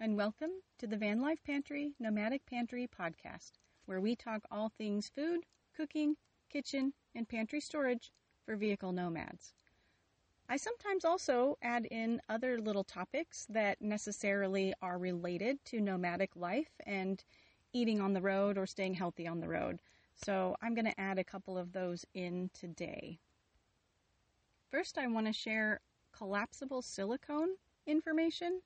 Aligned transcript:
And 0.00 0.16
welcome 0.16 0.52
to 0.78 0.86
the 0.86 0.96
Van 0.96 1.20
Life 1.20 1.42
Pantry 1.42 1.92
Nomadic 1.98 2.46
Pantry 2.46 2.86
podcast, 2.86 3.54
where 3.86 4.00
we 4.00 4.14
talk 4.14 4.44
all 4.48 4.68
things 4.68 5.08
food, 5.12 5.40
cooking, 5.74 6.14
kitchen, 6.48 6.92
and 7.16 7.28
pantry 7.28 7.60
storage 7.60 8.12
for 8.44 8.54
vehicle 8.54 8.92
nomads. 8.92 9.54
I 10.48 10.56
sometimes 10.56 11.04
also 11.04 11.58
add 11.62 11.86
in 11.86 12.22
other 12.28 12.60
little 12.60 12.84
topics 12.84 13.44
that 13.50 13.82
necessarily 13.82 14.72
are 14.80 14.98
related 14.98 15.64
to 15.64 15.80
nomadic 15.80 16.36
life 16.36 16.80
and 16.86 17.24
eating 17.72 18.00
on 18.00 18.12
the 18.12 18.22
road 18.22 18.56
or 18.56 18.66
staying 18.66 18.94
healthy 18.94 19.26
on 19.26 19.40
the 19.40 19.48
road. 19.48 19.80
So 20.14 20.54
I'm 20.62 20.74
going 20.74 20.84
to 20.84 21.00
add 21.00 21.18
a 21.18 21.24
couple 21.24 21.58
of 21.58 21.72
those 21.72 22.04
in 22.14 22.50
today. 22.54 23.18
First, 24.70 24.96
I 24.96 25.08
want 25.08 25.26
to 25.26 25.32
share 25.32 25.80
collapsible 26.12 26.82
silicone 26.82 27.56
information. 27.84 28.60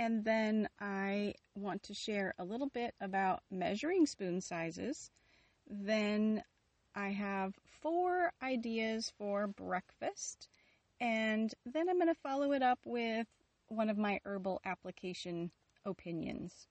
And 0.00 0.24
then 0.24 0.66
I 0.80 1.34
want 1.54 1.82
to 1.82 1.92
share 1.92 2.32
a 2.38 2.44
little 2.44 2.68
bit 2.68 2.94
about 3.02 3.42
measuring 3.50 4.06
spoon 4.06 4.40
sizes. 4.40 5.10
Then 5.68 6.42
I 6.94 7.08
have 7.08 7.54
four 7.82 8.32
ideas 8.42 9.12
for 9.18 9.46
breakfast. 9.46 10.48
And 11.02 11.52
then 11.66 11.90
I'm 11.90 11.98
going 11.98 12.08
to 12.08 12.14
follow 12.14 12.52
it 12.52 12.62
up 12.62 12.78
with 12.86 13.26
one 13.68 13.90
of 13.90 13.98
my 13.98 14.20
herbal 14.24 14.62
application 14.64 15.50
opinions. 15.84 16.66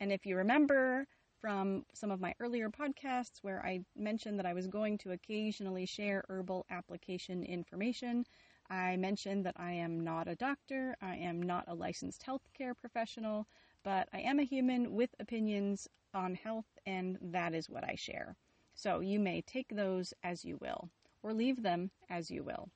And 0.00 0.10
if 0.10 0.24
you 0.24 0.36
remember 0.36 1.06
from 1.42 1.84
some 1.92 2.10
of 2.10 2.22
my 2.22 2.34
earlier 2.40 2.70
podcasts 2.70 3.40
where 3.42 3.62
I 3.62 3.80
mentioned 3.94 4.38
that 4.38 4.46
I 4.46 4.54
was 4.54 4.66
going 4.66 4.96
to 4.98 5.12
occasionally 5.12 5.84
share 5.84 6.24
herbal 6.30 6.64
application 6.70 7.44
information, 7.44 8.24
I 8.72 8.96
mentioned 8.96 9.44
that 9.44 9.56
I 9.58 9.72
am 9.72 10.00
not 10.00 10.28
a 10.28 10.34
doctor, 10.34 10.96
I 11.02 11.16
am 11.16 11.42
not 11.42 11.64
a 11.68 11.74
licensed 11.74 12.24
healthcare 12.26 12.72
professional, 12.80 13.46
but 13.84 14.08
I 14.14 14.20
am 14.20 14.38
a 14.38 14.44
human 14.44 14.94
with 14.94 15.10
opinions 15.20 15.86
on 16.14 16.34
health, 16.34 16.64
and 16.86 17.18
that 17.20 17.52
is 17.52 17.68
what 17.68 17.84
I 17.84 17.96
share. 17.96 18.34
So 18.74 19.00
you 19.00 19.20
may 19.20 19.42
take 19.42 19.68
those 19.68 20.14
as 20.24 20.42
you 20.42 20.56
will, 20.62 20.88
or 21.22 21.34
leave 21.34 21.62
them 21.62 21.90
as 22.08 22.30
you 22.30 22.44
will. 22.44 22.70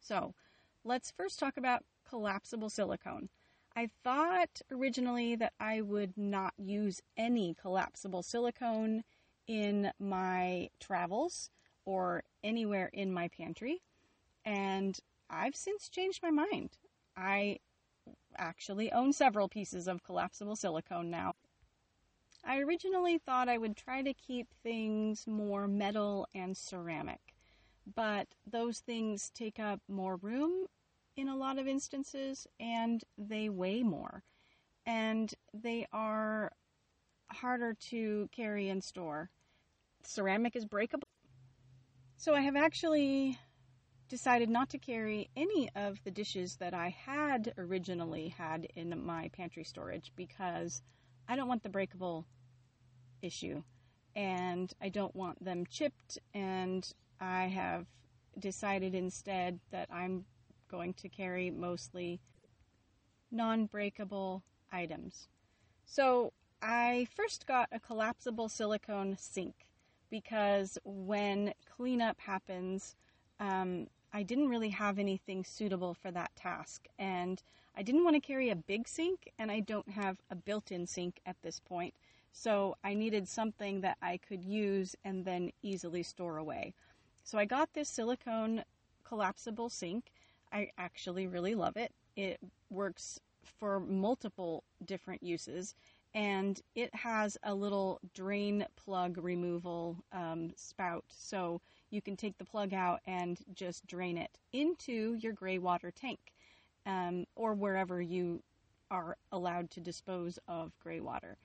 So 0.00 0.34
let's 0.82 1.12
first 1.12 1.38
talk 1.38 1.56
about 1.56 1.84
collapsible 2.08 2.68
silicone. 2.68 3.28
I 3.76 3.90
thought 4.02 4.60
originally 4.72 5.36
that 5.36 5.52
I 5.60 5.82
would 5.82 6.14
not 6.16 6.54
use 6.58 7.00
any 7.16 7.54
collapsible 7.54 8.24
silicone 8.24 9.04
in 9.46 9.92
my 10.00 10.70
travels 10.80 11.48
or 11.84 12.24
anywhere 12.42 12.90
in 12.92 13.12
my 13.12 13.28
pantry. 13.28 13.82
And 14.44 14.98
I've 15.28 15.56
since 15.56 15.88
changed 15.88 16.22
my 16.22 16.30
mind. 16.30 16.70
I 17.16 17.58
actually 18.36 18.90
own 18.92 19.12
several 19.12 19.48
pieces 19.48 19.86
of 19.86 20.02
collapsible 20.02 20.56
silicone 20.56 21.10
now. 21.10 21.34
I 22.44 22.58
originally 22.58 23.18
thought 23.18 23.48
I 23.48 23.58
would 23.58 23.76
try 23.76 24.02
to 24.02 24.14
keep 24.14 24.48
things 24.62 25.26
more 25.26 25.68
metal 25.68 26.26
and 26.34 26.56
ceramic, 26.56 27.34
but 27.94 28.28
those 28.46 28.80
things 28.80 29.30
take 29.34 29.58
up 29.58 29.80
more 29.88 30.16
room 30.16 30.66
in 31.16 31.28
a 31.28 31.36
lot 31.36 31.58
of 31.58 31.66
instances 31.66 32.46
and 32.58 33.04
they 33.18 33.50
weigh 33.50 33.82
more 33.82 34.22
and 34.86 35.34
they 35.52 35.86
are 35.92 36.52
harder 37.28 37.74
to 37.74 38.28
carry 38.32 38.68
and 38.68 38.82
store. 38.82 39.30
Ceramic 40.02 40.56
is 40.56 40.64
breakable. 40.64 41.08
So 42.16 42.34
I 42.34 42.40
have 42.40 42.56
actually 42.56 43.38
decided 44.10 44.50
not 44.50 44.68
to 44.68 44.78
carry 44.78 45.30
any 45.36 45.70
of 45.76 46.02
the 46.02 46.10
dishes 46.10 46.56
that 46.56 46.74
I 46.74 46.88
had 46.88 47.54
originally 47.56 48.28
had 48.28 48.66
in 48.74 49.06
my 49.06 49.30
pantry 49.32 49.62
storage 49.62 50.12
because 50.16 50.82
I 51.28 51.36
don't 51.36 51.48
want 51.48 51.62
the 51.62 51.68
breakable 51.68 52.26
issue 53.22 53.62
and 54.16 54.72
I 54.82 54.88
don't 54.88 55.14
want 55.14 55.42
them 55.42 55.64
chipped 55.64 56.18
and 56.34 56.86
I 57.20 57.44
have 57.44 57.86
decided 58.38 58.96
instead 58.96 59.60
that 59.70 59.88
I'm 59.92 60.24
going 60.68 60.94
to 60.94 61.08
carry 61.08 61.50
mostly 61.50 62.20
non-breakable 63.30 64.42
items. 64.72 65.28
So 65.84 66.32
I 66.60 67.06
first 67.14 67.46
got 67.46 67.68
a 67.70 67.78
collapsible 67.78 68.48
silicone 68.48 69.16
sink 69.20 69.54
because 70.10 70.78
when 70.84 71.54
cleanup 71.76 72.20
happens, 72.20 72.96
um, 73.38 73.86
I 74.12 74.22
didn't 74.22 74.48
really 74.48 74.70
have 74.70 74.98
anything 74.98 75.44
suitable 75.44 75.94
for 75.94 76.10
that 76.10 76.34
task. 76.36 76.86
And 76.98 77.42
I 77.76 77.82
didn't 77.82 78.04
want 78.04 78.16
to 78.16 78.20
carry 78.20 78.50
a 78.50 78.56
big 78.56 78.88
sink, 78.88 79.30
and 79.38 79.50
I 79.50 79.60
don't 79.60 79.88
have 79.90 80.18
a 80.30 80.34
built 80.34 80.72
in 80.72 80.86
sink 80.86 81.20
at 81.24 81.36
this 81.42 81.60
point. 81.60 81.94
So 82.32 82.76
I 82.84 82.94
needed 82.94 83.28
something 83.28 83.80
that 83.80 83.96
I 84.02 84.16
could 84.16 84.44
use 84.44 84.96
and 85.04 85.24
then 85.24 85.52
easily 85.62 86.02
store 86.02 86.36
away. 86.36 86.74
So 87.24 87.38
I 87.38 87.44
got 87.44 87.72
this 87.72 87.88
silicone 87.88 88.64
collapsible 89.04 89.68
sink. 89.68 90.12
I 90.52 90.70
actually 90.78 91.26
really 91.26 91.54
love 91.54 91.76
it. 91.76 91.92
It 92.16 92.38
works 92.70 93.20
for 93.58 93.80
multiple 93.80 94.64
different 94.84 95.22
uses 95.22 95.74
and 96.14 96.60
it 96.74 96.94
has 96.94 97.38
a 97.44 97.54
little 97.54 98.00
drain 98.14 98.66
plug 98.76 99.16
removal 99.18 99.96
um, 100.12 100.50
spout. 100.56 101.04
So 101.08 101.60
you 101.90 102.00
can 102.00 102.16
take 102.16 102.38
the 102.38 102.44
plug 102.44 102.72
out 102.72 103.00
and 103.06 103.38
just 103.54 103.86
drain 103.86 104.16
it 104.16 104.38
into 104.52 105.14
your 105.14 105.32
gray 105.32 105.58
water 105.58 105.90
tank 105.90 106.32
um, 106.86 107.26
or 107.36 107.54
wherever 107.54 108.00
you 108.00 108.42
are 108.90 109.16
allowed 109.32 109.70
to 109.70 109.80
dispose 109.80 110.38
of 110.48 110.72
gray 110.80 111.00
water. 111.00 111.36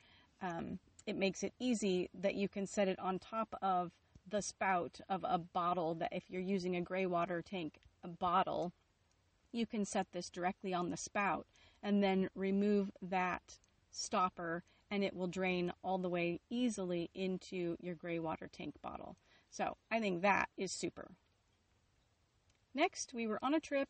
Um, 0.42 0.80
it 1.06 1.16
makes 1.16 1.44
it 1.44 1.54
easy 1.60 2.10
that 2.14 2.36
you 2.36 2.48
can 2.48 2.66
set 2.66 2.88
it 2.88 3.00
on 3.00 3.20
top 3.20 3.56
of 3.62 3.92
the 4.28 4.42
spout 4.42 5.00
of 5.10 5.24
a 5.28 5.38
bottle 5.38 5.94
that 5.96 6.12
if 6.12 6.30
you're 6.30 6.42
using 6.42 6.76
a 6.76 6.82
gray 6.82 7.06
water 7.06 7.42
tank 7.42 7.80
a 8.04 8.08
bottle, 8.08 8.74
you 9.52 9.66
can 9.66 9.86
set 9.86 10.12
this 10.12 10.30
directly 10.30 10.74
on 10.74 10.90
the 10.90 10.98
spout 10.98 11.46
and 11.84 12.04
then 12.04 12.30
remove 12.36 12.92
that 13.02 13.60
stopper 13.92 14.64
and 14.92 15.04
it 15.04 15.16
will 15.16 15.28
drain 15.28 15.72
all 15.84 15.98
the 15.98 16.10
way 16.10 16.40
easily 16.50 17.10
into 17.14 17.76
your 17.80 17.96
gray 17.96 18.20
water 18.20 18.50
tank 18.52 18.76
bottle. 18.82 19.16
So 19.56 19.78
I 19.90 20.02
think 20.02 20.22
that 20.22 20.50
is 20.58 20.74
super. 20.74 21.12
Next, 22.74 23.14
we 23.14 23.26
were 23.26 23.40
on 23.42 23.54
a 23.54 23.60
trip 23.62 23.88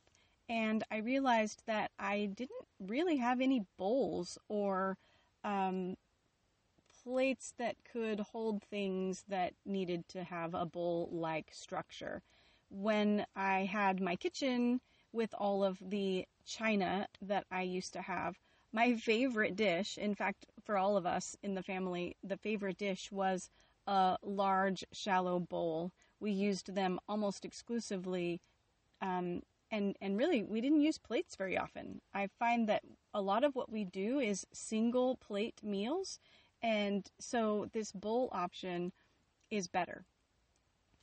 and 0.47 0.83
I 0.91 0.97
realized 0.97 1.63
that 1.65 1.89
I 1.97 2.29
didn't 2.35 2.67
really 2.79 3.17
have 3.17 3.41
any 3.41 3.65
bowls 3.75 4.37
or 4.47 4.95
um, 5.43 5.95
plates 7.03 7.55
that 7.57 7.77
could 7.91 8.19
hold 8.19 8.61
things 8.61 9.23
that 9.27 9.53
needed 9.65 10.07
to 10.09 10.23
have 10.23 10.53
a 10.53 10.67
bowl 10.67 11.09
like 11.11 11.49
structure. 11.51 12.21
When 12.69 13.25
I 13.35 13.61
had 13.61 13.99
my 13.99 14.15
kitchen 14.15 14.81
with 15.13 15.33
all 15.35 15.63
of 15.63 15.79
the 15.81 16.27
china 16.45 17.07
that 17.23 17.47
I 17.49 17.63
used 17.63 17.93
to 17.93 18.03
have, 18.03 18.37
my 18.71 18.95
favorite 18.97 19.55
dish, 19.55 19.97
in 19.97 20.13
fact, 20.13 20.45
for 20.63 20.77
all 20.77 20.95
of 20.95 21.07
us 21.07 21.35
in 21.41 21.55
the 21.55 21.63
family, 21.63 22.17
the 22.23 22.37
favorite 22.37 22.77
dish 22.77 23.11
was 23.11 23.49
a 23.87 24.17
large, 24.23 24.83
shallow 24.91 25.39
bowl. 25.39 25.91
We 26.19 26.31
used 26.31 26.73
them 26.73 26.99
almost 27.07 27.45
exclusively, 27.45 28.41
um, 29.01 29.41
and 29.71 29.95
and 30.01 30.17
really 30.17 30.43
we 30.43 30.61
didn't 30.61 30.81
use 30.81 30.97
plates 30.97 31.35
very 31.35 31.57
often. 31.57 32.01
I 32.13 32.27
find 32.39 32.67
that 32.69 32.83
a 33.13 33.21
lot 33.21 33.43
of 33.43 33.55
what 33.55 33.71
we 33.71 33.83
do 33.83 34.19
is 34.19 34.47
single 34.53 35.17
plate 35.17 35.61
meals, 35.63 36.19
and 36.61 37.09
so 37.19 37.67
this 37.73 37.91
bowl 37.91 38.29
option 38.31 38.91
is 39.51 39.67
better. 39.67 40.05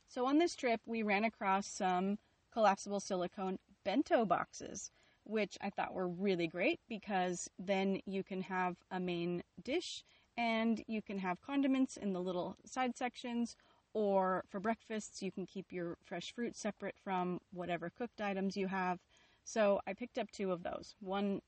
So 0.07 0.25
on 0.27 0.37
this 0.37 0.55
trip, 0.55 0.81
we 0.85 1.01
ran 1.01 1.23
across 1.23 1.65
some 1.67 2.17
collapsible 2.51 2.99
silicone 2.99 3.57
bento 3.83 4.25
boxes, 4.25 4.91
which 5.23 5.57
I 5.61 5.69
thought 5.69 5.93
were 5.93 6.07
really 6.07 6.47
great 6.47 6.79
because 6.87 7.49
then 7.57 7.99
you 8.05 8.23
can 8.23 8.43
have 8.43 8.77
a 8.91 8.99
main 8.99 9.43
dish 9.61 10.03
and 10.37 10.83
you 10.87 11.01
can 11.01 11.19
have 11.19 11.41
condiments 11.41 11.97
in 11.97 12.13
the 12.13 12.21
little 12.21 12.55
side 12.65 12.97
sections 12.97 13.55
or 13.93 14.43
for 14.49 14.59
breakfasts 14.59 15.21
you 15.21 15.31
can 15.31 15.45
keep 15.45 15.71
your 15.71 15.97
fresh 16.03 16.33
fruit 16.33 16.55
separate 16.55 16.95
from 17.03 17.39
whatever 17.51 17.91
cooked 17.95 18.21
items 18.21 18.57
you 18.57 18.67
have. 18.67 18.99
So 19.43 19.79
I 19.85 19.93
picked 19.93 20.17
up 20.17 20.31
two 20.31 20.51
of 20.51 20.63
those, 20.63 20.95
one 20.99 21.41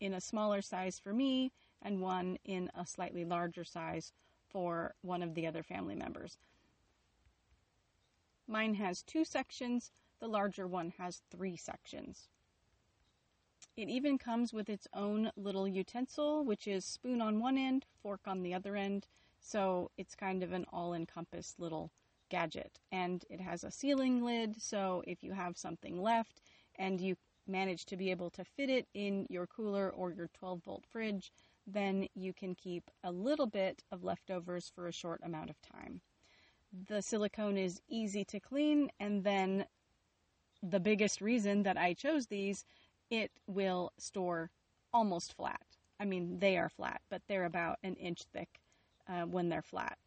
in 0.00 0.14
a 0.14 0.20
smaller 0.20 0.60
size 0.60 0.98
for 0.98 1.12
me 1.12 1.52
and 1.82 2.00
one 2.00 2.38
in 2.44 2.70
a 2.74 2.86
slightly 2.86 3.24
larger 3.24 3.64
size 3.64 4.12
for 4.48 4.94
one 5.02 5.22
of 5.22 5.34
the 5.34 5.46
other 5.46 5.62
family 5.62 5.94
members. 5.94 6.38
Mine 8.46 8.74
has 8.74 9.02
two 9.02 9.24
sections, 9.24 9.90
the 10.20 10.28
larger 10.28 10.66
one 10.66 10.92
has 10.98 11.22
three 11.30 11.56
sections. 11.56 12.28
It 13.76 13.90
even 13.90 14.16
comes 14.16 14.54
with 14.54 14.70
its 14.70 14.88
own 14.94 15.30
little 15.36 15.68
utensil, 15.68 16.44
which 16.44 16.66
is 16.66 16.84
spoon 16.84 17.20
on 17.20 17.40
one 17.40 17.58
end, 17.58 17.84
fork 18.02 18.20
on 18.26 18.42
the 18.42 18.54
other 18.54 18.74
end. 18.74 19.06
So 19.38 19.90
it's 19.98 20.14
kind 20.14 20.42
of 20.42 20.52
an 20.52 20.64
all 20.72 20.94
encompassed 20.94 21.60
little 21.60 21.92
gadget. 22.30 22.78
And 22.90 23.24
it 23.28 23.40
has 23.40 23.64
a 23.64 23.70
sealing 23.70 24.24
lid, 24.24 24.62
so 24.62 25.02
if 25.06 25.22
you 25.22 25.32
have 25.32 25.58
something 25.58 26.00
left 26.00 26.40
and 26.76 27.00
you 27.00 27.16
manage 27.46 27.84
to 27.86 27.96
be 27.96 28.10
able 28.10 28.30
to 28.30 28.44
fit 28.44 28.70
it 28.70 28.88
in 28.94 29.26
your 29.28 29.46
cooler 29.46 29.90
or 29.90 30.10
your 30.10 30.28
12 30.28 30.64
volt 30.64 30.84
fridge, 30.90 31.30
then 31.66 32.08
you 32.14 32.32
can 32.32 32.54
keep 32.54 32.90
a 33.04 33.12
little 33.12 33.46
bit 33.46 33.82
of 33.92 34.02
leftovers 34.02 34.70
for 34.74 34.86
a 34.86 34.92
short 34.92 35.20
amount 35.22 35.50
of 35.50 35.60
time. 35.60 36.00
The 36.88 37.02
silicone 37.02 37.56
is 37.56 37.80
easy 37.88 38.24
to 38.24 38.40
clean, 38.40 38.90
and 38.98 39.22
then 39.22 39.66
the 40.62 40.80
biggest 40.80 41.20
reason 41.20 41.62
that 41.62 41.76
I 41.76 41.94
chose 41.94 42.26
these, 42.26 42.64
it 43.10 43.30
will 43.46 43.92
store 43.98 44.50
almost 44.92 45.34
flat. 45.34 45.62
I 45.98 46.04
mean, 46.04 46.38
they 46.38 46.56
are 46.56 46.68
flat, 46.68 47.00
but 47.08 47.22
they're 47.26 47.44
about 47.44 47.78
an 47.82 47.94
inch 47.94 48.22
thick 48.32 48.60
uh, 49.08 49.22
when 49.22 49.48
they're 49.48 49.62
flat. 49.62 49.98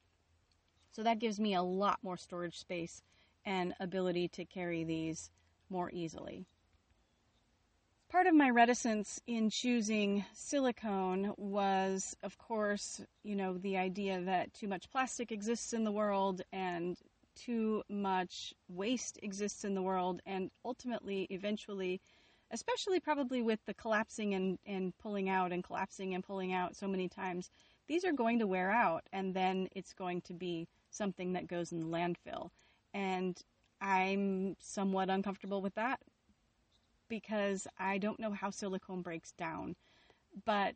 So 0.92 1.04
that 1.04 1.20
gives 1.20 1.40
me 1.40 1.54
a 1.54 1.62
lot 1.62 2.00
more 2.04 2.18
storage 2.18 2.58
space 2.58 3.02
and 3.46 3.74
ability 3.80 4.28
to 4.30 4.46
carry 4.46 4.84
these 4.84 5.32
more 5.70 5.90
easily. 5.92 6.46
Part 8.10 8.26
of 8.26 8.34
my 8.34 8.50
reticence 8.50 9.22
in 9.28 9.52
choosing 9.52 10.26
silicone 10.34 11.34
was, 11.38 12.16
of 12.24 12.40
course, 12.40 13.02
you 13.24 13.36
know, 13.36 13.58
the 13.60 13.78
idea 13.78 14.20
that 14.22 14.54
too 14.54 14.68
much 14.68 14.90
plastic 14.90 15.32
exists 15.32 15.74
in 15.74 15.84
the 15.84 15.92
world 15.92 16.42
and 16.52 16.98
too 17.36 17.84
much 17.88 18.54
waste 18.68 19.20
exists 19.22 19.64
in 19.64 19.76
the 19.76 19.82
world, 19.82 20.22
and 20.26 20.50
ultimately, 20.66 21.28
eventually, 21.30 22.02
especially 22.52 23.00
probably 23.00 23.42
with 23.42 23.60
the 23.66 23.74
collapsing 23.74 24.34
and, 24.34 24.58
and 24.66 24.98
pulling 24.98 25.30
out 25.30 25.52
and 25.52 25.64
collapsing 25.64 26.14
and 26.14 26.24
pulling 26.24 26.54
out 26.54 26.76
so 26.76 26.88
many 26.88 27.08
times, 27.08 27.50
these 27.88 28.06
are 28.06 28.14
going 28.14 28.40
to 28.40 28.48
wear 28.48 28.72
out, 28.72 29.04
and 29.12 29.34
then 29.34 29.68
it's 29.76 29.94
going 29.94 30.22
to 30.22 30.34
be 30.34 30.68
something 30.92 31.34
that 31.34 31.48
goes 31.48 31.72
in 31.72 31.80
the 31.80 31.86
landfill. 31.86 32.50
And 32.94 33.38
I'm 33.82 34.56
somewhat 34.60 35.10
uncomfortable 35.10 35.62
with 35.62 35.76
that 35.76 36.00
because 37.08 37.68
I 37.78 37.98
don't 37.98 38.20
know 38.20 38.32
how 38.32 38.52
silicone 38.52 39.02
breaks 39.02 39.32
down. 39.32 39.76
But 40.46 40.76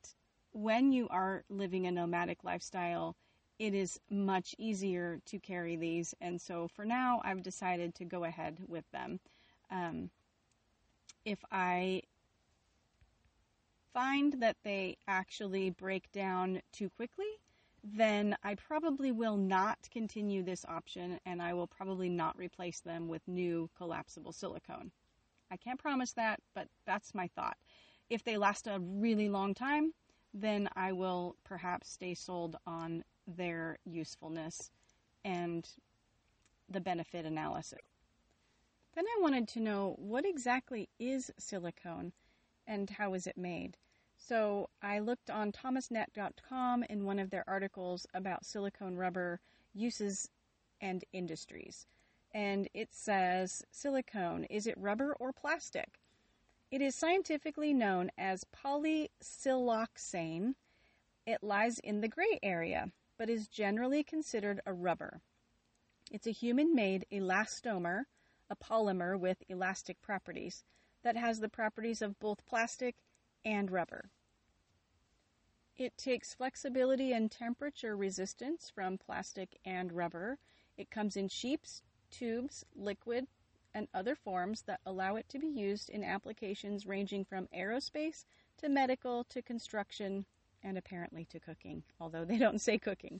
when 0.51 0.91
you 0.91 1.07
are 1.09 1.43
living 1.49 1.85
a 1.85 1.91
nomadic 1.91 2.43
lifestyle, 2.43 3.15
it 3.59 3.73
is 3.73 3.99
much 4.09 4.55
easier 4.57 5.19
to 5.27 5.39
carry 5.39 5.75
these. 5.75 6.13
And 6.19 6.41
so 6.41 6.67
for 6.75 6.85
now, 6.85 7.21
I've 7.23 7.43
decided 7.43 7.95
to 7.95 8.05
go 8.05 8.23
ahead 8.23 8.57
with 8.67 8.89
them. 8.91 9.19
Um, 9.69 10.09
if 11.25 11.39
I 11.51 12.01
find 13.93 14.33
that 14.41 14.57
they 14.63 14.97
actually 15.07 15.69
break 15.69 16.11
down 16.11 16.61
too 16.71 16.89
quickly, 16.89 17.27
then 17.83 18.35
I 18.43 18.55
probably 18.55 19.11
will 19.11 19.37
not 19.37 19.77
continue 19.91 20.41
this 20.41 20.65
option 20.67 21.19
and 21.25 21.41
I 21.41 21.53
will 21.53 21.67
probably 21.67 22.09
not 22.09 22.37
replace 22.37 22.79
them 22.79 23.07
with 23.07 23.21
new 23.27 23.69
collapsible 23.77 24.31
silicone. 24.31 24.91
I 25.51 25.57
can't 25.57 25.79
promise 25.79 26.13
that, 26.13 26.39
but 26.55 26.67
that's 26.85 27.13
my 27.13 27.27
thought. 27.27 27.57
If 28.09 28.23
they 28.23 28.37
last 28.37 28.67
a 28.67 28.79
really 28.79 29.29
long 29.29 29.53
time, 29.53 29.93
then 30.33 30.69
I 30.75 30.93
will 30.93 31.35
perhaps 31.43 31.89
stay 31.89 32.15
sold 32.15 32.55
on 32.65 33.03
their 33.27 33.77
usefulness 33.85 34.71
and 35.23 35.67
the 36.69 36.81
benefit 36.81 37.25
analysis. 37.25 37.92
Then 38.95 39.05
I 39.05 39.21
wanted 39.21 39.47
to 39.49 39.59
know 39.59 39.95
what 39.97 40.25
exactly 40.25 40.89
is 40.99 41.31
silicone 41.39 42.13
and 42.67 42.89
how 42.89 43.13
is 43.13 43.27
it 43.27 43.37
made? 43.37 43.77
So 44.17 44.69
I 44.81 44.99
looked 44.99 45.29
on 45.29 45.51
thomasnet.com 45.51 46.83
in 46.83 47.03
one 47.03 47.19
of 47.19 47.29
their 47.29 47.43
articles 47.47 48.07
about 48.13 48.45
silicone 48.45 48.95
rubber 48.95 49.41
uses 49.73 50.29
and 50.79 51.03
industries. 51.11 51.85
And 52.31 52.69
it 52.73 52.93
says 52.93 53.65
silicone, 53.71 54.45
is 54.45 54.65
it 54.67 54.77
rubber 54.77 55.13
or 55.19 55.33
plastic? 55.33 55.99
It 56.71 56.81
is 56.81 56.95
scientifically 56.95 57.73
known 57.73 58.11
as 58.17 58.45
polysiloxane. 58.45 60.55
It 61.25 61.43
lies 61.43 61.79
in 61.79 62.01
the 62.01 62.07
gray 62.07 62.39
area, 62.41 62.91
but 63.17 63.29
is 63.29 63.47
generally 63.47 64.03
considered 64.03 64.61
a 64.65 64.73
rubber. 64.73 65.21
It's 66.11 66.27
a 66.27 66.31
human 66.31 66.73
made 66.73 67.05
elastomer, 67.11 68.05
a 68.49 68.55
polymer 68.55 69.19
with 69.19 69.43
elastic 69.49 70.01
properties, 70.01 70.63
that 71.03 71.17
has 71.17 71.39
the 71.39 71.49
properties 71.49 72.01
of 72.01 72.19
both 72.19 72.45
plastic 72.45 72.95
and 73.43 73.71
rubber. 73.71 74.09
It 75.75 75.97
takes 75.97 76.33
flexibility 76.33 77.13
and 77.13 77.31
temperature 77.31 77.95
resistance 77.95 78.69
from 78.69 78.97
plastic 78.97 79.57
and 79.65 79.91
rubber. 79.91 80.37
It 80.77 80.91
comes 80.91 81.17
in 81.17 81.27
sheets, 81.29 81.81
tubes, 82.11 82.63
liquid, 82.75 83.27
and 83.73 83.87
other 83.93 84.15
forms 84.15 84.61
that 84.63 84.81
allow 84.85 85.15
it 85.15 85.27
to 85.29 85.39
be 85.39 85.47
used 85.47 85.89
in 85.89 86.03
applications 86.03 86.85
ranging 86.85 87.25
from 87.25 87.47
aerospace 87.55 88.25
to 88.57 88.69
medical 88.69 89.23
to 89.25 89.41
construction 89.41 90.25
and 90.61 90.77
apparently 90.77 91.25
to 91.25 91.39
cooking, 91.39 91.83
although 91.99 92.23
they 92.23 92.37
don't 92.37 92.61
say 92.61 92.77
cooking. 92.77 93.19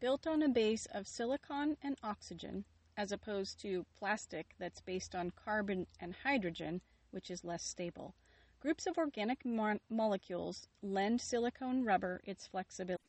Built 0.00 0.26
on 0.26 0.42
a 0.42 0.48
base 0.48 0.86
of 0.92 1.08
silicon 1.08 1.76
and 1.82 1.96
oxygen, 2.02 2.64
as 2.96 3.12
opposed 3.12 3.60
to 3.60 3.86
plastic 3.98 4.54
that's 4.58 4.80
based 4.80 5.14
on 5.14 5.30
carbon 5.30 5.86
and 6.00 6.14
hydrogen, 6.22 6.80
which 7.10 7.30
is 7.30 7.44
less 7.44 7.64
stable. 7.64 8.14
Groups 8.60 8.86
of 8.86 8.98
organic 8.98 9.44
mo- 9.44 9.80
molecules 9.90 10.68
lend 10.82 11.20
silicone 11.20 11.84
rubber 11.84 12.20
its 12.24 12.46
flexibility. 12.46 13.02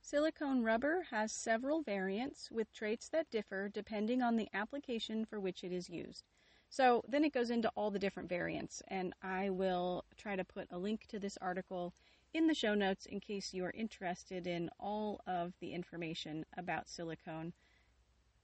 Silicone 0.00 0.62
rubber 0.62 1.02
has 1.10 1.32
several 1.32 1.82
variants 1.82 2.50
with 2.50 2.72
traits 2.72 3.08
that 3.10 3.30
differ 3.30 3.68
depending 3.68 4.22
on 4.22 4.36
the 4.36 4.48
application 4.54 5.24
for 5.24 5.38
which 5.38 5.62
it 5.62 5.72
is 5.72 5.90
used. 5.90 6.24
So 6.70 7.02
then 7.06 7.24
it 7.24 7.32
goes 7.32 7.50
into 7.50 7.70
all 7.70 7.90
the 7.90 7.98
different 7.98 8.28
variants, 8.28 8.82
and 8.88 9.14
I 9.22 9.50
will 9.50 10.04
try 10.16 10.36
to 10.36 10.44
put 10.44 10.68
a 10.70 10.78
link 10.78 11.06
to 11.08 11.18
this 11.18 11.38
article 11.40 11.94
in 12.32 12.46
the 12.46 12.54
show 12.54 12.74
notes 12.74 13.06
in 13.06 13.20
case 13.20 13.54
you 13.54 13.64
are 13.64 13.70
interested 13.70 14.46
in 14.46 14.70
all 14.78 15.20
of 15.26 15.54
the 15.60 15.72
information 15.72 16.44
about 16.56 16.88
silicone, 16.88 17.52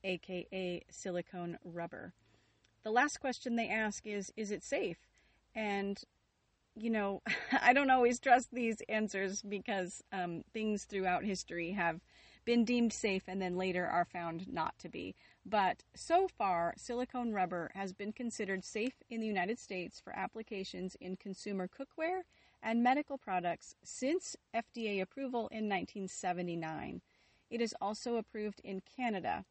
aka 0.04 0.82
silicone 0.90 1.58
rubber. 1.64 2.12
The 2.84 2.90
last 2.90 3.18
question 3.18 3.56
they 3.56 3.68
ask 3.68 4.06
is 4.06 4.32
Is 4.36 4.50
it 4.50 4.62
safe? 4.62 4.98
And, 5.54 5.98
you 6.76 6.90
know, 6.90 7.22
I 7.62 7.72
don't 7.72 7.90
always 7.90 8.20
trust 8.20 8.48
these 8.52 8.82
answers 8.88 9.42
because 9.42 10.02
um, 10.12 10.44
things 10.52 10.84
throughout 10.84 11.24
history 11.24 11.72
have 11.72 12.00
been 12.44 12.64
deemed 12.64 12.92
safe 12.92 13.22
and 13.26 13.40
then 13.40 13.56
later 13.56 13.86
are 13.86 14.04
found 14.04 14.52
not 14.52 14.78
to 14.78 14.88
be. 14.88 15.14
But 15.46 15.82
so 15.94 16.28
far, 16.28 16.74
silicone 16.76 17.32
rubber 17.32 17.70
has 17.74 17.92
been 17.92 18.12
considered 18.12 18.64
safe 18.64 19.02
in 19.08 19.20
the 19.20 19.26
United 19.26 19.58
States 19.58 20.00
for 20.00 20.12
applications 20.14 20.96
in 21.00 21.16
consumer 21.16 21.68
cookware 21.68 22.22
and 22.62 22.82
medical 22.82 23.18
products 23.18 23.74
since 23.82 24.36
FDA 24.54 25.00
approval 25.00 25.48
in 25.50 25.68
1979. 25.68 27.02
It 27.50 27.60
is 27.60 27.74
also 27.80 28.16
approved 28.16 28.60
in 28.64 28.82
Canada. 28.96 29.44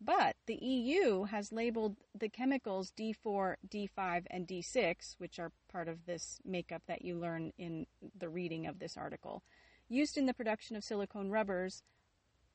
But 0.00 0.36
the 0.46 0.54
EU 0.54 1.24
has 1.24 1.52
labeled 1.52 1.96
the 2.18 2.30
chemicals 2.30 2.92
D4, 2.96 3.56
D5, 3.68 4.24
and 4.30 4.48
D6, 4.48 5.16
which 5.18 5.38
are 5.38 5.52
part 5.70 5.88
of 5.88 6.06
this 6.06 6.40
makeup 6.42 6.82
that 6.86 7.04
you 7.04 7.16
learn 7.16 7.52
in 7.58 7.86
the 8.18 8.30
reading 8.30 8.66
of 8.66 8.78
this 8.78 8.96
article, 8.96 9.42
used 9.88 10.16
in 10.16 10.24
the 10.24 10.32
production 10.32 10.74
of 10.74 10.84
silicone 10.84 11.28
rubbers. 11.28 11.82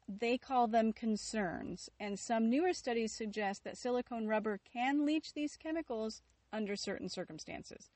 They 0.07 0.39
call 0.39 0.67
them 0.67 0.91
concerns, 0.91 1.89
and 1.99 2.17
some 2.17 2.49
newer 2.49 2.73
studies 2.73 3.11
suggest 3.11 3.63
that 3.63 3.77
silicone 3.77 4.27
rubber 4.27 4.59
can 4.73 5.05
leach 5.05 5.33
these 5.33 5.55
chemicals 5.55 6.23
under 6.51 6.75
certain 6.75 7.09
circumstances. 7.09 7.89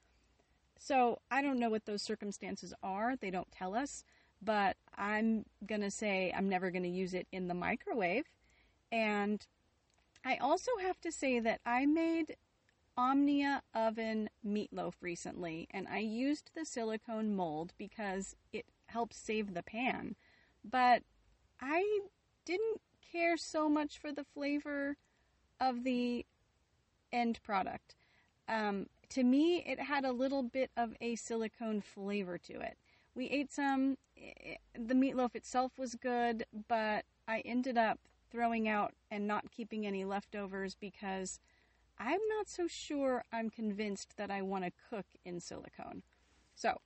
So 0.77 1.21
I 1.31 1.41
don't 1.41 1.59
know 1.59 1.69
what 1.69 1.85
those 1.85 2.03
circumstances 2.03 2.73
are, 2.83 3.15
they 3.15 3.31
don't 3.31 3.51
tell 3.51 3.75
us, 3.75 4.03
but 4.41 4.77
I'm 4.95 5.45
to 5.81 5.91
say 5.91 6.31
I'm 6.35 6.49
never 6.49 6.71
to 6.83 6.89
use 6.89 7.13
it 7.13 7.27
in 7.31 7.47
the 7.47 7.53
microwave 7.53 8.25
and 8.91 9.45
I 10.25 10.37
also 10.37 10.71
have 10.81 10.99
to 11.01 11.11
say 11.11 11.39
that 11.39 11.61
I 11.65 11.85
made 11.85 12.35
Omnia 12.97 13.61
oven 13.73 14.29
meatloaf 14.45 14.95
recently, 15.01 15.67
and 15.71 15.87
I 15.87 15.99
used 15.99 16.51
the 16.53 16.65
silicone 16.65 17.35
mold 17.35 17.73
because 17.77 18.35
it 18.51 18.65
helps 18.87 19.17
save 19.17 19.53
the 19.53 19.63
pan. 19.63 20.15
But 20.63 21.03
I 21.61 22.01
didn't 22.45 22.81
care 23.11 23.37
so 23.37 23.69
much 23.69 23.97
for 23.97 24.11
the 24.11 24.25
flavor 24.25 24.97
of 25.59 25.83
the 25.83 26.25
end 27.11 27.39
product. 27.43 27.95
Um, 28.47 28.87
to 29.09 29.23
me, 29.23 29.63
it 29.65 29.79
had 29.79 30.03
a 30.03 30.11
little 30.11 30.43
bit 30.43 30.71
of 30.75 30.95
a 30.99 31.15
silicone 31.15 31.81
flavor 31.81 32.37
to 32.37 32.59
it. 32.59 32.77
We 33.15 33.27
ate 33.27 33.51
some, 33.51 33.97
the 34.73 34.93
meatloaf 34.93 35.35
itself 35.35 35.77
was 35.77 35.95
good, 35.95 36.45
but 36.67 37.05
I 37.27 37.39
ended 37.45 37.77
up 37.77 37.99
throwing 38.31 38.67
out 38.67 38.93
and 39.09 39.27
not 39.27 39.51
keeping 39.51 39.85
any 39.85 40.05
leftovers 40.05 40.75
because 40.75 41.39
I'm 41.97 42.19
not 42.37 42.47
so 42.47 42.67
sure 42.67 43.23
I'm 43.31 43.49
convinced 43.49 44.15
that 44.17 44.31
I 44.31 44.41
want 44.41 44.63
to 44.63 44.71
cook 44.89 45.05
in 45.25 45.39
silicone. 45.39 46.03
So, 46.55 46.79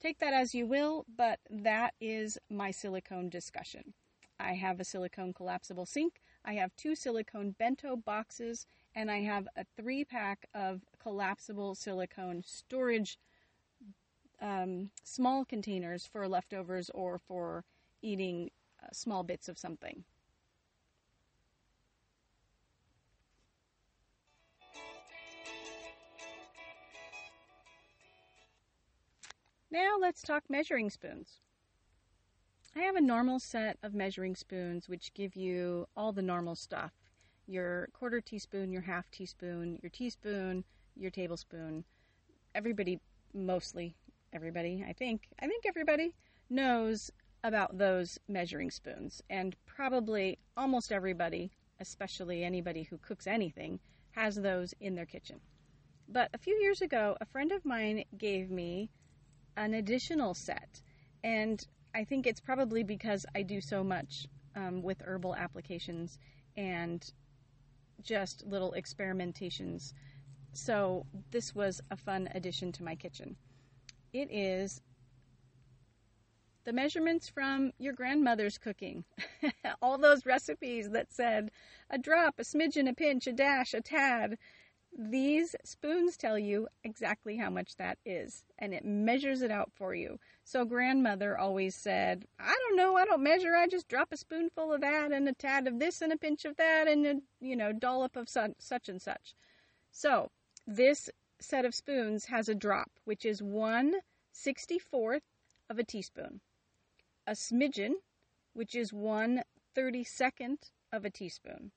take 0.00 0.18
that 0.20 0.32
as 0.32 0.54
you 0.54 0.66
will, 0.66 1.04
but 1.16 1.40
that 1.50 1.94
is 2.00 2.38
my 2.48 2.70
silicone 2.70 3.28
discussion. 3.28 3.94
I 4.38 4.54
have 4.54 4.80
a 4.80 4.84
silicone 4.84 5.32
collapsible 5.32 5.86
sink, 5.86 6.20
I 6.44 6.54
have 6.54 6.74
two 6.76 6.94
silicone 6.94 7.54
bento 7.58 7.96
boxes, 7.96 8.66
and 8.94 9.10
I 9.10 9.20
have 9.20 9.46
a 9.56 9.64
three 9.76 10.04
pack 10.04 10.46
of 10.54 10.82
collapsible 10.98 11.74
silicone 11.74 12.42
storage 12.46 13.18
um, 14.40 14.90
small 15.04 15.44
containers 15.44 16.06
for 16.06 16.26
leftovers 16.26 16.90
or 16.94 17.18
for 17.18 17.64
eating 18.00 18.50
uh, 18.82 18.86
small 18.92 19.22
bits 19.22 19.48
of 19.48 19.58
something. 19.58 20.04
Now 29.72 29.98
let's 30.00 30.22
talk 30.22 30.42
measuring 30.48 30.90
spoons. 30.90 31.38
I 32.74 32.80
have 32.80 32.96
a 32.96 33.00
normal 33.00 33.38
set 33.38 33.78
of 33.84 33.94
measuring 33.94 34.34
spoons 34.34 34.88
which 34.88 35.14
give 35.14 35.36
you 35.36 35.86
all 35.96 36.12
the 36.12 36.22
normal 36.22 36.56
stuff 36.56 36.92
your 37.46 37.88
quarter 37.92 38.20
teaspoon, 38.20 38.72
your 38.72 38.82
half 38.82 39.10
teaspoon, 39.10 39.78
your 39.82 39.90
teaspoon, 39.90 40.64
your 40.96 41.10
tablespoon. 41.10 41.84
Everybody, 42.54 43.00
mostly 43.32 43.96
everybody, 44.32 44.84
I 44.88 44.92
think, 44.92 45.28
I 45.40 45.46
think 45.46 45.64
everybody 45.66 46.14
knows 46.48 47.10
about 47.42 47.78
those 47.78 48.18
measuring 48.28 48.70
spoons. 48.70 49.22
And 49.30 49.56
probably 49.66 50.38
almost 50.56 50.92
everybody, 50.92 51.52
especially 51.80 52.44
anybody 52.44 52.84
who 52.84 52.98
cooks 52.98 53.26
anything, 53.26 53.80
has 54.12 54.36
those 54.36 54.74
in 54.80 54.94
their 54.94 55.06
kitchen. 55.06 55.40
But 56.08 56.30
a 56.34 56.38
few 56.38 56.54
years 56.56 56.82
ago, 56.82 57.16
a 57.20 57.26
friend 57.26 57.52
of 57.52 57.64
mine 57.64 58.04
gave 58.16 58.50
me 58.50 58.90
an 59.56 59.74
additional 59.74 60.34
set. 60.34 60.80
And 61.22 61.64
I 61.94 62.04
think 62.04 62.26
it's 62.26 62.40
probably 62.40 62.82
because 62.82 63.26
I 63.34 63.42
do 63.42 63.60
so 63.60 63.82
much 63.82 64.26
um, 64.56 64.82
with 64.82 65.02
herbal 65.04 65.34
applications 65.34 66.18
and 66.56 67.04
just 68.02 68.46
little 68.46 68.74
experimentations. 68.76 69.92
So 70.52 71.06
this 71.30 71.54
was 71.54 71.80
a 71.90 71.96
fun 71.96 72.28
addition 72.34 72.72
to 72.72 72.84
my 72.84 72.94
kitchen. 72.94 73.36
It 74.12 74.30
is 74.30 74.80
the 76.64 76.72
measurements 76.72 77.28
from 77.28 77.72
your 77.78 77.92
grandmother's 77.92 78.58
cooking. 78.58 79.04
All 79.82 79.98
those 79.98 80.26
recipes 80.26 80.90
that 80.90 81.12
said 81.12 81.50
a 81.88 81.98
drop, 81.98 82.34
a 82.38 82.42
smidgen, 82.42 82.88
a 82.88 82.94
pinch, 82.94 83.26
a 83.26 83.32
dash, 83.32 83.74
a 83.74 83.80
tad. 83.80 84.36
These 84.98 85.56
spoons 85.64 86.16
tell 86.16 86.38
you 86.38 86.68
exactly 86.84 87.36
how 87.36 87.48
much 87.48 87.76
that 87.76 87.98
is, 88.04 88.44
and 88.58 88.74
it 88.74 88.84
measures 88.84 89.40
it 89.40 89.50
out 89.50 89.70
for 89.72 89.94
you. 89.94 90.18
So 90.44 90.64
grandmother 90.64 91.38
always 91.38 91.74
said, 91.74 92.26
I 92.38 92.54
don't 92.66 92.76
know, 92.76 92.96
I 92.96 93.04
don't 93.04 93.22
measure, 93.22 93.56
I 93.56 93.66
just 93.66 93.88
drop 93.88 94.12
a 94.12 94.16
spoonful 94.16 94.72
of 94.72 94.80
that 94.80 95.12
and 95.12 95.28
a 95.28 95.32
tad 95.32 95.66
of 95.66 95.78
this 95.78 96.02
and 96.02 96.12
a 96.12 96.18
pinch 96.18 96.44
of 96.44 96.56
that 96.56 96.88
and 96.88 97.06
a, 97.06 97.14
you 97.40 97.56
know, 97.56 97.72
dollop 97.72 98.16
of 98.16 98.28
such 98.28 98.88
and 98.88 99.00
such. 99.00 99.34
So 99.90 100.30
this 100.66 101.08
set 101.40 101.64
of 101.64 101.74
spoons 101.74 102.26
has 102.26 102.48
a 102.48 102.54
drop, 102.54 102.90
which 103.04 103.24
is 103.24 103.42
1 103.42 103.94
64th 104.34 105.22
of 105.70 105.78
a 105.78 105.84
teaspoon, 105.84 106.40
a 107.26 107.32
smidgen, 107.32 107.92
which 108.52 108.74
is 108.74 108.92
1 108.92 109.42
32nd 109.74 110.56
of 110.92 111.04
a 111.04 111.10
teaspoon, 111.10 111.70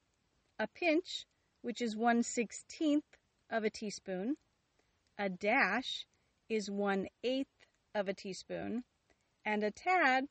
a 0.60 0.68
pinch, 0.68 1.26
which 1.64 1.82
is 1.82 1.96
1 1.96 2.22
16th 2.22 3.02
of 3.50 3.64
a 3.64 3.72
teaspoon, 3.72 4.36
a 5.18 5.30
dash 5.30 6.06
is 6.48 6.70
1 6.70 7.08
8th 7.26 7.46
of 7.96 8.08
a 8.08 8.14
teaspoon, 8.14 8.84
and 9.44 9.64
a 9.64 9.72
tad 9.72 10.26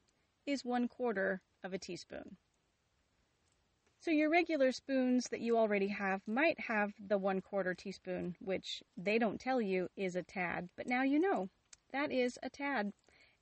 is 0.47 0.65
1 0.65 0.87
quarter 0.87 1.43
of 1.65 1.73
a 1.73 1.79
teaspoon. 1.79 2.37
So 4.03 4.11
your 4.11 4.31
regular 4.31 4.73
spoons 4.73 5.29
that 5.31 5.41
you 5.41 5.57
already 5.57 5.87
have 5.87 6.23
might 6.27 6.59
have 6.59 6.93
the 6.99 7.19
one 7.19 7.41
quarter 7.41 7.73
teaspoon, 7.73 8.35
which 8.41 8.83
they 8.97 9.17
don't 9.17 9.41
tell 9.41 9.61
you 9.61 9.89
is 9.97 10.17
a 10.17 10.25
tad, 10.25 10.69
but 10.77 10.89
now 10.89 11.05
you 11.05 11.21
know. 11.21 11.49
That 11.93 12.11
is 12.11 12.37
a 12.43 12.51
tad. 12.51 12.93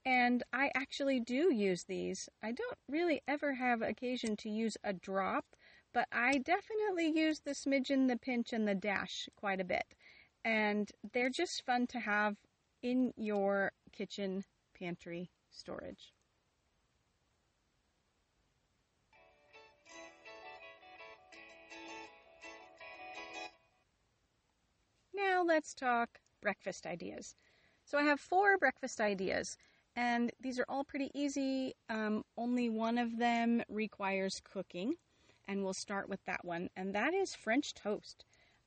And 0.05 0.43
I 0.53 0.71
actually 0.75 1.19
do 1.19 1.53
use 1.53 1.85
these. 1.85 2.29
I 2.43 2.53
don't 2.53 2.79
really 2.89 3.23
ever 3.27 3.55
have 3.55 3.81
occasion 3.81 4.37
to 4.37 4.51
use 4.51 4.77
a 4.85 4.93
drop, 4.93 5.47
but 5.93 6.07
I 6.13 6.39
definitely 6.39 7.11
use 7.19 7.41
the 7.41 7.53
smidgen, 7.53 8.09
the 8.09 8.17
pinch, 8.17 8.53
and 8.53 8.67
the 8.67 8.75
dash 8.75 9.29
quite 9.37 9.61
a 9.61 9.65
bit. 9.65 9.95
And 10.45 10.91
they're 11.13 11.31
just 11.31 11.65
fun 11.65 11.87
to 11.89 12.01
have 12.01 12.37
in 12.83 13.13
your 13.17 13.73
kitchen 13.93 14.45
pantry 14.79 15.31
storage. 15.51 16.13
Now 25.13 25.43
let's 25.45 25.75
talk 25.75 26.21
breakfast 26.41 26.87
ideas. 26.87 27.35
So 27.85 27.99
I 27.99 28.03
have 28.03 28.21
four 28.21 28.57
breakfast 28.57 29.01
ideas, 29.01 29.57
and 29.97 30.31
these 30.41 30.59
are 30.59 30.67
all 30.69 30.85
pretty 30.85 31.11
easy. 31.15 31.75
Um, 31.89 32.23
only 32.39 32.71
one 32.71 32.99
of 32.99 33.19
them 33.19 33.63
requires 33.69 34.41
cooking, 34.45 34.95
and 35.51 35.65
we'll 35.65 35.75
start 35.75 36.09
with 36.09 36.25
that 36.27 36.45
one, 36.45 36.71
and 36.77 36.95
that 36.95 37.13
is 37.13 37.35
French 37.35 37.75
toast. 37.75 38.25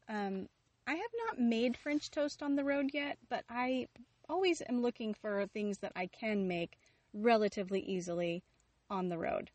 Um, 0.09 0.49
I 0.85 0.95
have 0.95 1.11
not 1.25 1.39
made 1.39 1.77
French 1.77 2.11
toast 2.11 2.43
on 2.43 2.57
the 2.57 2.65
road 2.65 2.89
yet, 2.93 3.17
but 3.29 3.45
I 3.49 3.87
always 4.27 4.61
am 4.67 4.81
looking 4.81 5.13
for 5.13 5.47
things 5.47 5.77
that 5.77 5.93
I 5.95 6.07
can 6.07 6.45
make 6.45 6.77
relatively 7.13 7.79
easily 7.79 8.43
on 8.89 9.07
the 9.07 9.17
road. 9.17 9.49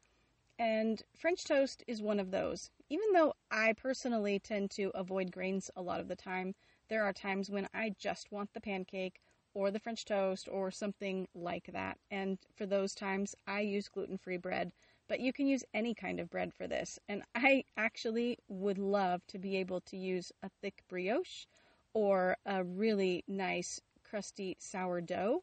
And 0.59 1.03
French 1.15 1.45
toast 1.45 1.85
is 1.87 2.01
one 2.01 2.19
of 2.19 2.31
those. 2.31 2.71
Even 2.89 3.13
though 3.13 3.35
I 3.51 3.75
personally 3.75 4.39
tend 4.39 4.71
to 4.73 4.91
avoid 4.95 5.31
grains 5.31 5.71
a 5.77 5.83
lot 5.83 6.01
of 6.01 6.09
the 6.09 6.17
time, 6.17 6.55
there 6.89 7.05
are 7.05 7.13
times 7.13 7.51
when 7.51 7.69
I 7.75 7.91
just 7.99 8.33
want 8.33 8.55
the 8.55 8.61
pancake 8.61 9.21
or 9.53 9.71
the 9.71 9.79
French 9.79 10.07
toast 10.07 10.49
or 10.51 10.71
something 10.71 11.29
like 11.35 11.69
that. 11.75 11.99
And 12.11 12.39
for 12.57 12.65
those 12.65 12.95
times, 12.95 13.35
I 13.47 13.61
use 13.61 13.91
gluten 13.91 14.17
free 14.17 14.39
bread. 14.39 14.73
But 15.09 15.21
you 15.21 15.33
can 15.33 15.47
use 15.47 15.65
any 15.73 15.95
kind 15.95 16.21
of 16.21 16.31
bread 16.31 16.53
for 16.55 16.67
this. 16.67 16.99
And 17.09 17.23
I 17.35 17.65
actually 17.77 18.39
would 18.49 18.79
love 18.79 19.27
to 19.29 19.39
be 19.39 19.57
able 19.57 19.81
to 19.83 19.97
use 19.97 20.31
a 20.43 20.51
thick 20.61 20.83
brioche 20.89 21.47
or 21.95 22.37
a 22.45 22.63
really 22.63 23.25
nice 23.27 23.81
crusty 24.05 24.57
sourdough. 24.61 25.43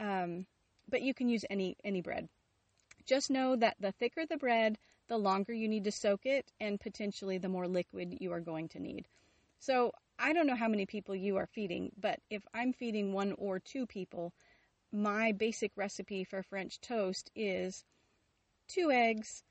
Um, 0.00 0.46
but 0.88 1.02
you 1.02 1.14
can 1.14 1.28
use 1.28 1.44
any 1.50 1.76
any 1.84 2.00
bread. 2.00 2.28
Just 3.06 3.30
know 3.30 3.56
that 3.56 3.76
the 3.78 3.92
thicker 3.92 4.24
the 4.26 4.38
bread, 4.38 4.78
the 5.08 5.18
longer 5.18 5.52
you 5.52 5.68
need 5.68 5.84
to 5.84 5.92
soak 5.92 6.24
it, 6.24 6.50
and 6.58 6.80
potentially 6.80 7.38
the 7.38 7.48
more 7.48 7.68
liquid 7.68 8.16
you 8.20 8.32
are 8.32 8.40
going 8.40 8.68
to 8.68 8.80
need. 8.80 9.06
So 9.58 9.92
I 10.18 10.32
don't 10.32 10.46
know 10.46 10.56
how 10.56 10.68
many 10.68 10.86
people 10.86 11.14
you 11.14 11.36
are 11.36 11.46
feeding, 11.46 11.92
but 11.98 12.20
if 12.30 12.42
I'm 12.54 12.72
feeding 12.72 13.12
one 13.12 13.32
or 13.32 13.58
two 13.58 13.86
people, 13.86 14.32
my 14.92 15.32
basic 15.32 15.72
recipe 15.76 16.24
for 16.24 16.42
French 16.42 16.80
toast 16.80 17.30
is 17.34 17.84
two 18.68 18.90
eggs, 18.90 19.42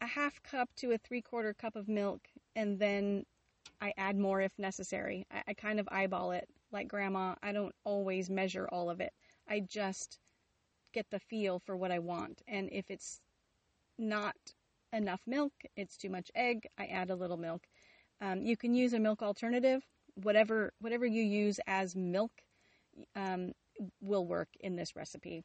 a 0.00 0.06
half 0.06 0.42
cup 0.42 0.68
to 0.76 0.92
a 0.92 0.98
three 0.98 1.22
quarter 1.22 1.54
cup 1.54 1.76
of 1.76 1.88
milk, 1.88 2.20
and 2.56 2.78
then 2.78 3.24
I 3.80 3.92
add 3.96 4.16
more 4.16 4.40
if 4.40 4.52
necessary. 4.58 5.26
I, 5.30 5.42
I 5.48 5.54
kind 5.54 5.80
of 5.80 5.88
eyeball 5.90 6.32
it 6.32 6.48
like 6.72 6.88
grandma. 6.88 7.34
I 7.42 7.52
don't 7.52 7.74
always 7.84 8.30
measure 8.30 8.68
all 8.70 8.90
of 8.90 9.00
it. 9.00 9.12
I 9.48 9.60
just 9.60 10.18
get 10.92 11.06
the 11.10 11.20
feel 11.20 11.58
for 11.58 11.76
what 11.76 11.90
I 11.90 11.98
want. 11.98 12.42
And 12.48 12.68
if 12.72 12.90
it's 12.90 13.20
not 13.98 14.36
enough 14.92 15.22
milk, 15.26 15.52
it's 15.76 15.96
too 15.96 16.10
much 16.10 16.30
egg, 16.34 16.66
I 16.78 16.86
add 16.86 17.10
a 17.10 17.16
little 17.16 17.36
milk. 17.36 17.62
Um, 18.20 18.42
you 18.42 18.56
can 18.56 18.74
use 18.74 18.92
a 18.92 19.00
milk 19.00 19.22
alternative 19.22 19.82
whatever 20.14 20.72
whatever 20.80 21.06
you 21.06 21.22
use 21.22 21.58
as 21.66 21.96
milk 21.96 22.32
um, 23.16 23.52
will 24.00 24.26
work 24.26 24.48
in 24.60 24.76
this 24.76 24.94
recipe. 24.94 25.44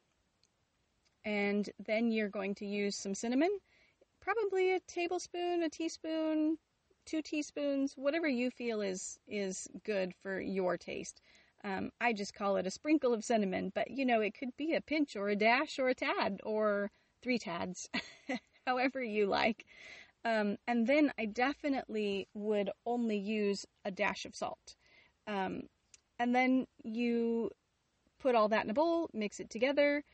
And 1.24 1.68
then 1.78 2.10
you're 2.10 2.28
going 2.28 2.54
to 2.56 2.66
use 2.66 2.96
some 2.96 3.14
cinnamon, 3.14 3.50
probably 4.20 4.72
a 4.72 4.80
tablespoon, 4.80 5.62
a 5.62 5.68
teaspoon, 5.68 6.58
two 7.04 7.22
teaspoons, 7.22 7.94
whatever 7.96 8.28
you 8.28 8.50
feel 8.50 8.80
is 8.80 9.18
is 9.26 9.66
good 9.84 10.14
for 10.14 10.40
your 10.40 10.76
taste. 10.76 11.20
Um, 11.64 11.90
I 12.00 12.12
just 12.12 12.34
call 12.34 12.56
it 12.56 12.66
a 12.66 12.70
sprinkle 12.70 13.12
of 13.12 13.24
cinnamon, 13.24 13.72
but 13.74 13.90
you 13.90 14.04
know 14.04 14.20
it 14.20 14.34
could 14.38 14.56
be 14.56 14.74
a 14.74 14.80
pinch 14.80 15.16
or 15.16 15.28
a 15.28 15.36
dash 15.36 15.78
or 15.78 15.88
a 15.88 15.94
tad 15.94 16.40
or 16.44 16.90
three 17.22 17.38
tads, 17.38 17.88
however 18.66 19.02
you 19.02 19.26
like. 19.26 19.66
Um, 20.24 20.56
and 20.66 20.86
then 20.86 21.12
I 21.18 21.24
definitely 21.24 22.28
would 22.34 22.70
only 22.84 23.16
use 23.16 23.66
a 23.84 23.90
dash 23.90 24.24
of 24.24 24.36
salt. 24.36 24.76
Um, 25.26 25.62
and 26.18 26.34
then 26.34 26.66
you 26.82 27.50
put 28.18 28.34
all 28.34 28.48
that 28.48 28.64
in 28.64 28.70
a 28.70 28.74
bowl, 28.74 29.08
mix 29.12 29.40
it 29.40 29.50
together, 29.50 30.04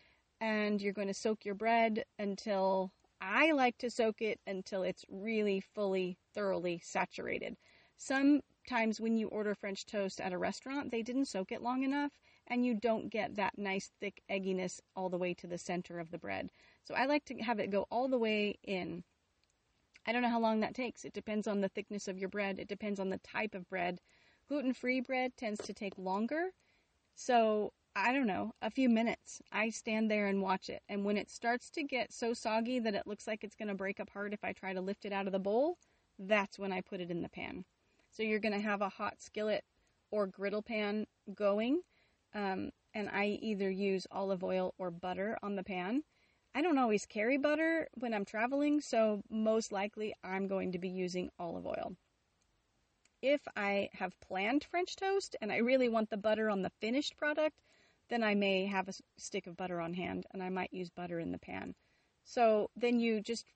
and 0.45 0.83
you're 0.83 0.93
going 0.93 1.09
to 1.09 1.15
soak 1.15 1.47
your 1.47 1.55
bread 1.55 2.05
until 2.19 2.93
I 3.19 3.53
like 3.53 3.79
to 3.79 3.89
soak 3.89 4.21
it 4.21 4.39
until 4.47 4.83
it's 4.83 5.03
really 5.09 5.61
fully, 5.61 6.19
thoroughly 6.35 6.83
saturated. 6.85 7.57
Sometimes 7.97 9.01
when 9.01 9.17
you 9.17 9.29
order 9.29 9.55
French 9.55 9.87
toast 9.87 10.21
at 10.21 10.35
a 10.35 10.39
restaurant, 10.39 10.91
they 10.91 11.01
didn't 11.01 11.29
soak 11.29 11.51
it 11.51 11.63
long 11.63 11.83
enough, 11.83 12.13
and 12.47 12.67
you 12.67 12.75
don't 12.75 13.09
get 13.09 13.37
that 13.37 13.57
nice 13.57 13.91
thick 14.01 14.21
egginess 14.31 14.81
all 14.95 15.09
the 15.09 15.17
way 15.17 15.33
to 15.33 15.47
the 15.47 15.57
center 15.57 15.99
of 15.99 16.11
the 16.11 16.19
bread. 16.19 16.51
So 16.83 16.95
I 16.95 17.07
like 17.07 17.25
to 17.25 17.39
have 17.39 17.59
it 17.59 17.71
go 17.71 17.87
all 17.91 18.09
the 18.09 18.19
way 18.19 18.59
in 18.63 19.03
I 20.07 20.13
don't 20.13 20.21
know 20.21 20.29
how 20.29 20.41
long 20.41 20.61
that 20.61 20.75
takes. 20.75 21.07
It 21.07 21.15
depends 21.15 21.49
on 21.49 21.63
the 21.63 21.71
thickness 21.71 22.07
of 22.07 22.19
your 22.19 22.29
bread, 22.29 22.59
it 22.59 22.69
depends 22.69 23.01
on 23.01 23.09
the 23.09 23.17
type 23.17 23.55
of 23.55 23.67
bread. 23.71 23.99
Gluten 24.47 24.75
free 24.75 25.01
bread 25.01 25.35
tends 25.39 25.63
to 25.65 25.73
take 25.73 25.97
longer. 25.97 26.51
So, 27.15 27.73
I 27.97 28.13
don't 28.13 28.27
know, 28.27 28.53
a 28.61 28.71
few 28.71 28.89
minutes. 28.89 29.41
I 29.53 29.71
stand 29.71 30.11
there 30.11 30.27
and 30.27 30.43
watch 30.43 30.69
it. 30.69 30.83
And 30.89 31.05
when 31.05 31.17
it 31.17 31.31
starts 31.31 31.71
to 31.71 31.85
get 31.85 32.13
so 32.13 32.35
soggy 32.35 32.81
that 32.81 32.95
it 32.95 33.07
looks 33.07 33.27
like 33.27 33.45
it's 33.45 33.55
going 33.55 33.69
to 33.69 33.75
break 33.75 34.01
apart 34.01 34.33
if 34.35 34.43
I 34.43 34.53
try 34.53 34.73
to 34.73 34.81
lift 34.81 35.05
it 35.05 35.13
out 35.13 35.27
of 35.27 35.33
the 35.33 35.39
bowl, 35.39 35.79
that's 36.19 36.59
when 36.59 36.73
I 36.73 36.81
put 36.81 37.01
it 37.01 37.11
in 37.11 37.23
the 37.23 37.29
pan. 37.29 37.65
So 38.11 38.25
you're 38.25 38.41
going 38.41 38.55
to 38.55 38.61
have 38.61 38.83
a 38.83 38.89
hot 38.89 39.21
skillet 39.21 39.65
or 40.11 40.27
griddle 40.27 40.63
pan 40.63 41.07
going. 41.35 41.83
Um, 42.35 42.71
and 42.95 43.09
I 43.11 43.39
either 43.41 43.71
use 43.71 44.09
olive 44.11 44.43
oil 44.43 44.75
or 44.77 44.91
butter 44.91 45.39
on 45.43 45.55
the 45.55 45.65
pan. 45.65 46.03
I 46.53 46.63
don't 46.63 46.79
always 46.79 47.07
carry 47.07 47.39
butter 47.39 47.89
when 47.95 48.13
I'm 48.13 48.25
traveling, 48.25 48.81
so 48.81 49.23
most 49.31 49.71
likely 49.71 50.15
I'm 50.25 50.49
going 50.49 50.73
to 50.73 50.79
be 50.79 50.89
using 50.89 51.31
olive 51.39 51.67
oil. 51.67 51.97
If 53.23 53.41
I 53.57 53.89
have 53.93 54.21
planned 54.21 54.65
French 54.65 54.97
toast 54.97 55.37
and 55.41 55.51
I 55.51 55.57
really 55.59 55.89
want 55.89 56.11
the 56.11 56.17
butter 56.17 56.51
on 56.51 56.63
the 56.63 56.73
finished 56.81 57.17
product, 57.17 57.61
then 58.09 58.23
I 58.23 58.35
may 58.35 58.67
have 58.67 58.89
a 58.89 58.95
stick 59.17 59.47
of 59.47 59.57
butter 59.57 59.81
on 59.81 59.95
hand 59.95 60.27
and 60.33 60.43
I 60.43 60.49
might 60.49 60.73
use 60.73 60.91
butter 60.91 61.19
in 61.19 61.33
the 61.33 61.39
pan. 61.39 61.75
So 62.25 62.71
then 62.77 63.01
you 63.01 63.21
just 63.21 63.47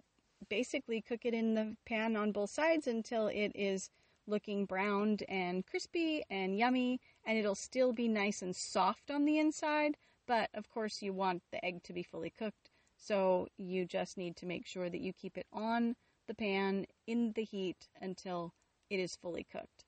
basically 0.49 1.01
cook 1.01 1.25
it 1.25 1.35
in 1.35 1.55
the 1.55 1.77
pan 1.87 2.17
on 2.17 2.33
both 2.33 2.51
sides 2.51 2.87
until 2.87 3.29
it 3.29 3.53
is 3.55 3.91
looking 4.27 4.67
browned 4.67 5.25
and 5.29 5.67
crispy 5.67 6.23
and 6.31 6.59
yummy, 6.59 7.01
and 7.25 7.39
it'll 7.39 7.55
still 7.55 7.93
be 7.93 8.09
nice 8.09 8.43
and 8.43 8.55
soft 8.55 9.11
on 9.11 9.25
the 9.25 9.39
inside. 9.39 9.97
But 10.27 10.51
of 10.55 10.69
course, 10.69 11.01
you 11.03 11.13
want 11.13 11.43
the 11.51 11.65
egg 11.65 11.83
to 11.85 11.93
be 11.95 12.03
fully 12.03 12.31
cooked, 12.31 12.71
so 12.97 13.49
you 13.57 13.87
just 13.87 14.19
need 14.19 14.37
to 14.37 14.47
make 14.47 14.67
sure 14.67 14.91
that 14.91 15.01
you 15.01 15.13
keep 15.13 15.39
it 15.39 15.47
on 15.53 15.97
the 16.27 16.35
pan 16.35 16.85
in 17.07 17.33
the 17.33 17.45
heat 17.45 17.89
until 18.01 18.53
it 18.91 19.01
is 19.01 19.17
fully 19.17 19.45
cooked. 19.51 19.87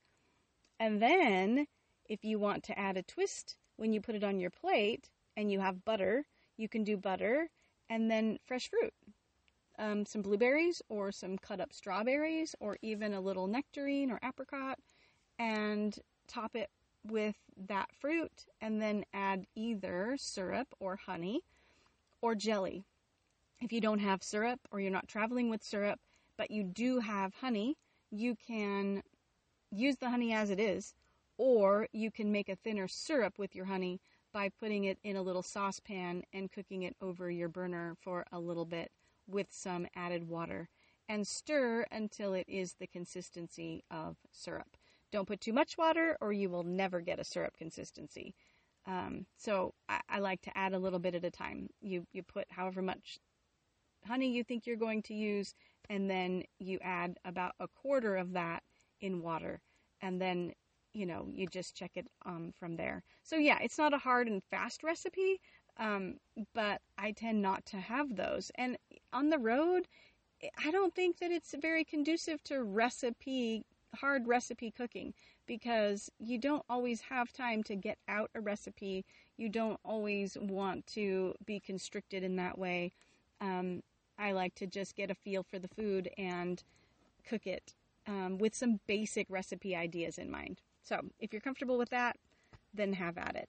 And 0.78 1.02
then, 1.02 1.66
if 2.08 2.24
you 2.24 2.38
want 2.38 2.64
to 2.64 2.78
add 2.78 2.96
a 2.96 3.02
twist 3.02 3.56
when 3.80 3.92
you 3.92 4.00
put 4.00 4.14
it 4.14 4.22
on 4.22 4.38
your 4.38 4.50
plate 4.50 5.08
and 5.36 5.50
you 5.50 5.60
have 5.60 5.84
butter, 5.84 6.26
you 6.56 6.68
can 6.68 6.84
do 6.84 6.96
butter 6.96 7.48
and 7.88 8.10
then 8.10 8.38
fresh 8.46 8.68
fruit 8.68 8.92
um, 9.80 10.04
some 10.04 10.22
blueberries 10.22 10.82
or 10.88 11.10
some 11.10 11.38
cut 11.38 11.60
up 11.60 11.72
strawberries 11.72 12.54
or 12.60 12.76
even 12.82 13.14
a 13.14 13.20
little 13.20 13.46
nectarine 13.46 14.10
or 14.10 14.20
apricot 14.22 14.78
and 15.38 15.98
top 16.28 16.54
it 16.54 16.68
with 17.04 17.36
that 17.56 17.88
fruit 17.98 18.44
and 18.60 18.80
then 18.80 19.04
add 19.14 19.46
either 19.56 20.16
syrup 20.18 20.68
or 20.78 20.96
honey 20.96 21.40
or 22.20 22.34
jelly. 22.34 22.84
If 23.62 23.72
you 23.72 23.80
don't 23.80 24.00
have 24.00 24.22
syrup 24.22 24.60
or 24.70 24.80
you're 24.80 24.90
not 24.90 25.08
traveling 25.08 25.48
with 25.48 25.64
syrup, 25.64 25.98
but 26.36 26.50
you 26.50 26.62
do 26.62 27.00
have 27.00 27.34
honey, 27.34 27.76
you 28.10 28.36
can 28.46 29.02
use 29.70 29.96
the 29.96 30.10
honey 30.10 30.34
as 30.34 30.50
it 30.50 30.60
is, 30.60 30.94
or 31.40 31.88
you 31.94 32.10
can 32.10 32.30
make 32.30 32.50
a 32.50 32.56
thinner 32.56 32.86
syrup 32.86 33.38
with 33.38 33.54
your 33.54 33.64
honey 33.64 33.98
by 34.30 34.50
putting 34.60 34.84
it 34.84 34.98
in 35.02 35.16
a 35.16 35.22
little 35.22 35.42
saucepan 35.42 36.22
and 36.34 36.52
cooking 36.52 36.82
it 36.82 36.94
over 37.00 37.30
your 37.30 37.48
burner 37.48 37.96
for 37.98 38.26
a 38.30 38.38
little 38.38 38.66
bit 38.66 38.92
with 39.26 39.46
some 39.50 39.86
added 39.96 40.28
water 40.28 40.68
and 41.08 41.26
stir 41.26 41.86
until 41.90 42.34
it 42.34 42.44
is 42.46 42.74
the 42.74 42.86
consistency 42.86 43.82
of 43.90 44.18
syrup. 44.30 44.76
Don't 45.10 45.26
put 45.26 45.40
too 45.40 45.54
much 45.54 45.78
water 45.78 46.18
or 46.20 46.30
you 46.30 46.50
will 46.50 46.62
never 46.62 47.00
get 47.00 47.18
a 47.18 47.24
syrup 47.24 47.56
consistency. 47.56 48.34
Um, 48.86 49.24
so 49.38 49.72
I, 49.88 50.00
I, 50.10 50.18
like 50.18 50.42
to 50.42 50.58
add 50.58 50.74
a 50.74 50.78
little 50.78 50.98
bit 50.98 51.14
at 51.14 51.24
a 51.24 51.30
time. 51.30 51.70
You, 51.80 52.06
you 52.12 52.22
put 52.22 52.48
however 52.50 52.82
much 52.82 53.18
honey 54.06 54.30
you 54.30 54.44
think 54.44 54.66
you're 54.66 54.76
going 54.76 55.02
to 55.04 55.14
use 55.14 55.54
and 55.88 56.10
then 56.10 56.42
you 56.58 56.78
add 56.82 57.18
about 57.24 57.52
a 57.60 57.68
quarter 57.68 58.16
of 58.16 58.32
that 58.32 58.62
in 59.00 59.22
water 59.22 59.62
and 60.02 60.20
then 60.20 60.52
you 60.92 61.06
know 61.06 61.26
you 61.32 61.46
just 61.46 61.76
check 61.76 61.92
it 61.94 62.06
um, 62.26 62.52
from 62.58 62.76
there 62.76 63.02
so 63.22 63.36
yeah 63.36 63.58
it's 63.62 63.78
not 63.78 63.94
a 63.94 63.98
hard 63.98 64.26
and 64.28 64.42
fast 64.50 64.82
recipe 64.82 65.40
um, 65.80 66.16
but 66.54 66.82
I 66.98 67.12
tend 67.12 67.40
not 67.40 67.64
to 67.66 67.78
have 67.78 68.16
those. 68.16 68.50
And 68.56 68.76
on 69.12 69.30
the 69.30 69.38
road, 69.38 69.88
I 70.64 70.70
don't 70.70 70.94
think 70.94 71.18
that 71.18 71.30
it's 71.30 71.54
very 71.60 71.84
conducive 71.84 72.42
to 72.44 72.62
recipe, 72.62 73.64
hard 73.96 74.28
recipe 74.28 74.70
cooking 74.70 75.14
because 75.46 76.10
you 76.18 76.38
don't 76.38 76.64
always 76.68 77.00
have 77.02 77.32
time 77.32 77.62
to 77.64 77.76
get 77.76 77.98
out 78.08 78.30
a 78.34 78.40
recipe. 78.40 79.04
You 79.38 79.48
don't 79.48 79.80
always 79.84 80.36
want 80.40 80.86
to 80.88 81.34
be 81.46 81.60
constricted 81.60 82.22
in 82.22 82.36
that 82.36 82.58
way. 82.58 82.92
Um, 83.40 83.82
I 84.18 84.32
like 84.32 84.54
to 84.56 84.66
just 84.66 84.96
get 84.96 85.10
a 85.10 85.14
feel 85.14 85.42
for 85.42 85.58
the 85.58 85.68
food 85.68 86.10
and 86.18 86.62
cook 87.26 87.46
it 87.46 87.74
um, 88.06 88.36
with 88.38 88.54
some 88.54 88.80
basic 88.86 89.26
recipe 89.30 89.74
ideas 89.74 90.18
in 90.18 90.30
mind. 90.30 90.60
So 90.82 91.00
if 91.18 91.32
you're 91.32 91.40
comfortable 91.40 91.78
with 91.78 91.90
that, 91.90 92.16
then 92.74 92.92
have 92.94 93.18
at 93.18 93.36
it. 93.36 93.48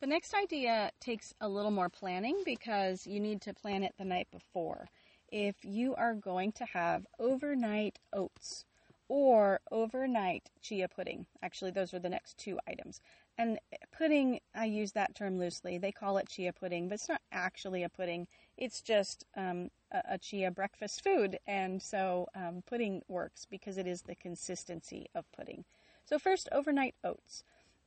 The 0.00 0.06
next 0.06 0.34
idea 0.34 0.92
takes 0.98 1.34
a 1.40 1.48
little 1.48 1.70
more 1.70 1.90
planning 1.90 2.40
because 2.44 3.06
you 3.06 3.20
need 3.20 3.42
to 3.42 3.52
plan 3.52 3.82
it 3.82 3.94
the 3.98 4.04
night 4.04 4.28
before. 4.32 4.88
If 5.30 5.56
you 5.62 5.94
are 5.94 6.14
going 6.14 6.52
to 6.52 6.64
have 6.64 7.06
overnight 7.18 7.98
oats 8.12 8.64
or 9.08 9.60
overnight 9.70 10.50
chia 10.62 10.88
pudding, 10.88 11.26
actually, 11.42 11.72
those 11.72 11.92
are 11.92 11.98
the 11.98 12.08
next 12.08 12.38
two 12.38 12.58
items. 12.66 13.02
And 13.40 13.58
pudding, 13.96 14.40
I 14.54 14.66
use 14.66 14.92
that 14.92 15.14
term 15.14 15.38
loosely. 15.38 15.78
They 15.78 15.92
call 15.92 16.18
it 16.18 16.28
chia 16.28 16.52
pudding, 16.52 16.88
but 16.88 16.96
it's 16.96 17.08
not 17.08 17.22
actually 17.32 17.82
a 17.82 17.88
pudding. 17.88 18.26
It's 18.58 18.82
just 18.82 19.24
um, 19.34 19.70
a, 19.90 20.02
a, 20.10 20.18
chia 20.18 20.50
breakfast 20.50 21.02
food. 21.02 21.38
And 21.46 21.80
so 21.80 22.28
um, 22.34 22.62
pudding 22.66 23.00
works 23.08 23.46
because 23.50 23.78
it 23.78 23.86
is 23.86 24.02
the 24.02 24.14
consistency 24.14 25.06
of 25.14 25.24
pudding. 25.32 25.64
So, 26.04 26.18
first, 26.18 26.50
overnight 26.52 26.96
oats. 27.02 27.42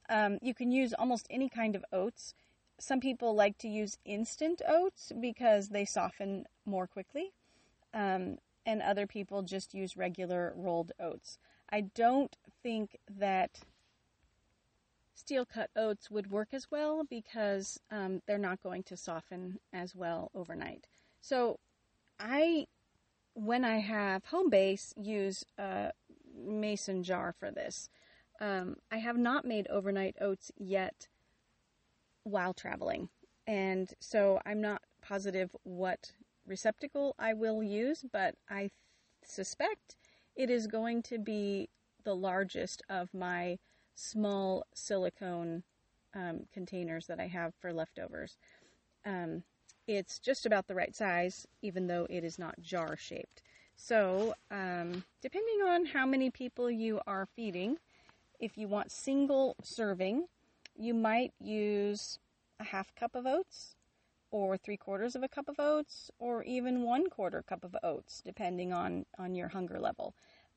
Um, 0.10 0.39
you 0.42 0.56
can 0.56 0.72
use 0.72 0.92
almost 0.92 1.28
any 1.30 1.50
kind 1.50 1.76
of 1.76 1.86
oats. 1.94 2.34
Some 2.80 3.00
people 3.00 3.36
like 3.36 3.60
to 3.60 3.68
use 3.68 4.00
instant 4.06 4.63
oats 4.68 5.12
because 5.22 5.70
they 5.70 5.86
soften 5.86 6.48
more 6.66 6.88
quickly, 6.88 7.32
um, 7.94 8.39
and 8.66 8.82
other 8.82 9.06
people 9.06 9.44
just 9.44 9.76
use 9.76 9.96
regular 9.96 10.52
rolled 10.56 10.94
oats. 11.00 11.38
I 11.70 11.82
don't 11.82 12.36
think 12.63 12.98
that 13.20 13.60
steel 15.15 15.45
cut 15.45 15.69
oats 15.76 16.10
would 16.10 16.32
work 16.32 16.49
as 16.54 16.69
well 16.71 17.04
because 17.10 17.80
um, 17.91 18.21
they're 18.28 18.38
not 18.38 18.62
going 18.62 18.84
to 18.84 18.97
soften 18.97 19.60
as 19.71 19.95
well 19.95 20.32
overnight. 20.34 20.88
So 21.21 21.60
I, 22.19 22.67
when 23.34 23.63
I 23.63 23.78
have 23.78 24.26
home 24.26 24.49
base, 24.49 24.93
use 24.97 25.43
a 25.58 25.91
mason 26.36 27.04
jar 27.04 27.34
for 27.38 27.52
this. 27.52 27.89
Um, 28.41 28.78
I 28.91 28.97
have 28.97 29.17
not 29.17 29.45
made 29.45 29.67
overnight 29.67 30.15
oats 30.19 30.52
yet 30.58 31.08
while 32.23 32.54
traveling, 32.54 33.10
and 33.45 33.93
so 33.99 34.39
I'm 34.45 34.60
not 34.60 34.82
positive 35.02 35.56
what 35.63 36.12
receptacle 36.45 37.15
I 37.19 37.34
will 37.34 37.63
use, 37.63 38.04
but 38.12 38.36
I 38.49 38.71
suspect 39.23 39.95
it 40.36 40.49
is 40.49 40.67
going 40.67 41.04
to 41.04 41.19
be 41.19 41.69
the 42.04 42.15
largest 42.15 42.82
of 42.89 43.13
my 43.13 43.60
small 43.96 44.66
silicone 44.74 45.64
um, 46.14 46.42
containers 46.54 47.08
that 47.08 47.20
I 47.20 47.28
have 47.28 47.54
for 47.60 47.74
leftovers. 47.74 48.38
Um, 49.06 49.44
it's 49.88 50.20
just 50.20 50.46
about 50.46 50.68
the 50.68 50.76
right 50.76 50.96
size, 50.96 51.48
even 51.62 51.88
though 51.88 52.08
it 52.10 52.24
is 52.24 52.40
not 52.40 52.62
jar 52.62 52.96
shaped. 52.96 53.42
So, 53.76 54.36
um, 54.52 55.04
depending 55.22 55.62
on 55.68 55.86
how 55.86 56.06
many 56.06 56.30
people 56.30 56.70
you 56.70 57.02
are 57.06 57.28
feeding, 57.36 57.78
if 58.40 58.58
you 58.58 58.68
want 58.68 58.92
single 58.92 59.56
serving, 59.62 60.28
you 60.78 60.94
might 60.94 61.34
use 61.40 62.20
a 62.60 62.64
half 62.64 62.94
cup 62.96 63.16
of 63.16 63.26
oats 63.26 63.76
or 64.32 64.58
three 64.58 64.78
quarters 64.78 65.16
of 65.16 65.24
a 65.24 65.28
cup 65.28 65.48
of 65.48 65.60
oats 65.60 66.10
or 66.18 66.44
even 66.44 66.84
one 66.84 67.10
quarter 67.10 67.44
cup 67.44 67.64
of 67.64 67.76
oats, 67.84 68.22
depending 68.26 68.74
on, 68.74 69.06
on 69.20 69.36
your 69.36 69.50
hunger 69.50 69.80
level. 69.80 70.14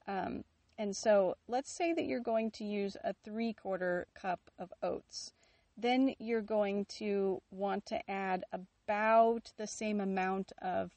Um, 0.06 0.44
and 0.78 0.94
so 0.94 1.36
let's 1.48 1.70
say 1.70 1.92
that 1.92 2.04
you're 2.04 2.20
going 2.20 2.50
to 2.52 2.64
use 2.64 2.96
a 3.02 3.14
three 3.24 3.52
quarter 3.52 4.06
cup 4.14 4.50
of 4.58 4.72
oats. 4.82 5.32
Then 5.76 6.14
you're 6.18 6.42
going 6.42 6.86
to 6.96 7.42
want 7.50 7.86
to 7.86 8.10
add 8.10 8.44
about 8.52 9.52
the 9.56 9.66
same 9.66 10.00
amount 10.00 10.52
of 10.60 10.92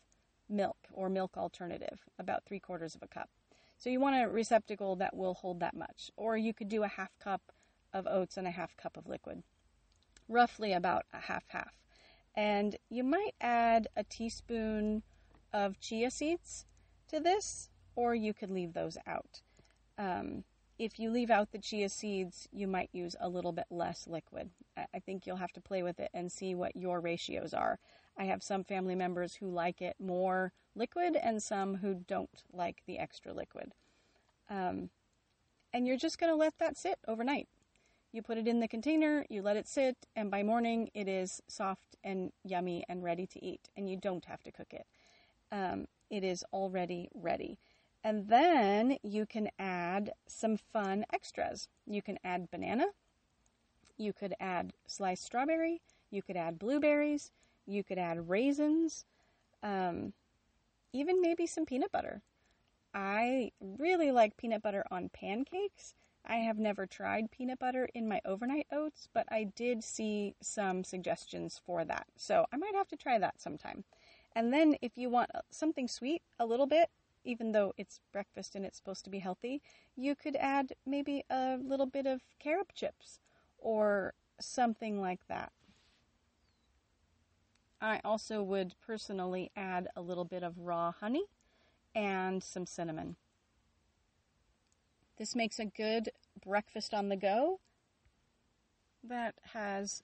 milk 0.49 0.77
or 0.93 1.09
milk 1.09 1.37
alternative, 1.37 1.99
about 2.17 2.45
three 2.45 2.59
quarters 2.59 2.95
of 2.95 3.03
a 3.03 3.07
cup. 3.07 3.29
So 3.77 3.89
you 3.89 3.99
want 3.99 4.21
a 4.21 4.27
receptacle 4.27 4.97
that 4.97 5.15
will 5.15 5.33
hold 5.33 5.61
that 5.61 5.75
much. 5.75 6.11
Or 6.17 6.35
you 6.35 6.53
could 6.53 6.69
do 6.69 6.83
a 6.83 6.87
half 6.87 7.17
cup 7.19 7.41
of 7.93 8.07
oats 8.07 8.35
and 8.35 8.47
a 8.47 8.51
half 8.51 8.75
cup 8.75 8.97
of 8.97 9.07
liquid. 9.07 9.43
Roughly 10.27 10.73
about 10.73 11.05
a 11.13 11.19
half 11.19 11.45
half. 11.47 11.79
And 12.35 12.75
you 12.89 13.03
might 13.03 13.35
add 13.39 13.87
a 13.95 14.03
teaspoon 14.03 15.03
of 15.53 15.79
chia 15.79 16.11
seeds 16.11 16.65
to 17.07 17.19
this, 17.19 17.69
or 17.95 18.13
you 18.13 18.33
could 18.33 18.51
leave 18.51 18.73
those 18.73 18.97
out. 19.07 19.41
Um, 19.99 20.45
if 20.79 20.97
you 20.97 21.12
leave 21.12 21.29
out 21.29 21.51
the 21.51 21.59
chia 21.59 21.89
seeds, 21.89 22.47
you 22.53 22.65
might 22.65 22.89
use 22.93 23.15
a 23.19 23.27
little 23.27 23.51
bit 23.51 23.65
less 23.69 24.07
liquid. 24.07 24.49
I 24.77 24.99
think 24.99 25.27
you'll 25.27 25.35
have 25.35 25.51
to 25.51 25.62
play 25.62 25.83
with 25.83 25.99
it 25.99 26.09
and 26.13 26.31
see 26.31 26.55
what 26.55 26.75
your 26.77 27.01
ratios 27.01 27.53
are. 27.53 27.79
I 28.17 28.23
have 28.23 28.41
some 28.41 28.63
family 28.63 28.95
members 28.95 29.35
who 29.35 29.49
like 29.49 29.81
it 29.81 29.97
more 29.99 30.53
liquid 30.75 31.17
and 31.17 31.43
some 31.43 31.75
who 31.75 31.95
don't 32.07 32.43
like 32.53 32.81
the 32.88 32.97
extra 32.97 33.33
liquid. 33.33 33.73
Um, 34.49 34.89
and 35.73 35.85
you're 35.85 35.97
just 35.97 36.17
going 36.17 36.31
to 36.31 36.35
let 36.35 36.57
that 36.59 36.77
sit 36.77 36.97
overnight. 37.07 37.49
You 38.13 38.21
put 38.21 38.38
it 38.38 38.47
in 38.47 38.62
the 38.62 38.67
container, 38.67 39.25
you 39.29 39.41
let 39.41 39.57
it 39.57 39.67
sit, 39.67 39.95
and 40.15 40.31
by 40.31 40.43
morning 40.43 40.89
it 40.95 41.07
is 41.07 41.41
soft 41.47 41.95
and 42.03 42.31
yummy 42.43 42.83
and 42.89 43.03
ready 43.03 43.27
to 43.27 43.45
eat, 43.45 43.69
and 43.77 43.89
you 43.89 43.97
don't 43.97 44.25
have 44.25 44.41
to 44.43 44.51
cook 44.51 44.73
it. 44.73 44.88
Um, 45.51 45.88
it 46.09 46.23
is 46.23 46.43
already 46.51 47.09
ready. 47.13 47.59
And 48.03 48.29
then 48.29 48.97
you 49.03 49.25
can 49.25 49.49
add 49.59 50.13
some 50.27 50.57
fun 50.57 51.05
extras. 51.12 51.67
You 51.85 52.01
can 52.01 52.17
add 52.23 52.49
banana, 52.49 52.85
you 53.97 54.13
could 54.13 54.33
add 54.39 54.73
sliced 54.88 55.25
strawberry, 55.25 55.81
you 56.09 56.21
could 56.21 56.38
add 56.38 56.57
blueberries, 56.57 57.31
you 57.65 57.83
could 57.83 57.97
add 57.97 58.29
raisins, 58.29 59.05
um, 59.62 60.13
even 60.93 61.21
maybe 61.21 61.45
some 61.45 61.65
peanut 61.65 61.91
butter. 61.91 62.21
I 62.93 63.51
really 63.59 64.12
like 64.12 64.38
peanut 64.38 64.63
butter 64.63 64.83
on 64.89 65.09
pancakes. 65.09 65.93
I 66.25 66.38
have 66.38 66.57
never 66.57 66.85
tried 66.85 67.31
peanut 67.31 67.59
butter 67.59 67.89
in 67.93 68.07
my 68.07 68.21
overnight 68.25 68.67
oats, 68.71 69.07
but 69.13 69.25
I 69.31 69.43
did 69.43 69.83
see 69.83 70.35
some 70.41 70.83
suggestions 70.83 71.62
for 71.63 71.85
that. 71.85 72.07
So 72.15 72.45
I 72.51 72.57
might 72.57 72.75
have 72.75 72.88
to 72.89 72.95
try 72.95 73.19
that 73.19 73.39
sometime. 73.39 73.83
And 74.35 74.53
then 74.53 74.75
if 74.81 74.97
you 74.97 75.09
want 75.09 75.31
something 75.49 75.88
sweet, 75.88 76.21
a 76.39 76.45
little 76.45 76.67
bit, 76.67 76.89
even 77.23 77.51
though 77.51 77.73
it's 77.77 77.99
breakfast 78.12 78.55
and 78.55 78.65
it's 78.65 78.77
supposed 78.77 79.03
to 79.03 79.10
be 79.10 79.19
healthy, 79.19 79.62
you 79.95 80.15
could 80.15 80.36
add 80.36 80.73
maybe 80.86 81.23
a 81.29 81.58
little 81.62 81.86
bit 81.86 82.05
of 82.05 82.21
carob 82.39 82.73
chips 82.73 83.19
or 83.58 84.13
something 84.39 85.01
like 85.01 85.27
that. 85.27 85.51
I 87.82 88.01
also 88.03 88.43
would 88.43 88.75
personally 88.86 89.51
add 89.55 89.88
a 89.95 90.01
little 90.01 90.25
bit 90.25 90.43
of 90.43 90.58
raw 90.58 90.91
honey 90.91 91.25
and 91.95 92.43
some 92.43 92.65
cinnamon. 92.65 93.15
This 95.17 95.36
makes 95.36 95.60
a 95.60 95.65
good 95.65 96.10
breakfast 96.41 96.93
on 96.93 97.10
the 97.10 97.15
go 97.15 97.60
that 99.03 99.36
has 99.53 100.03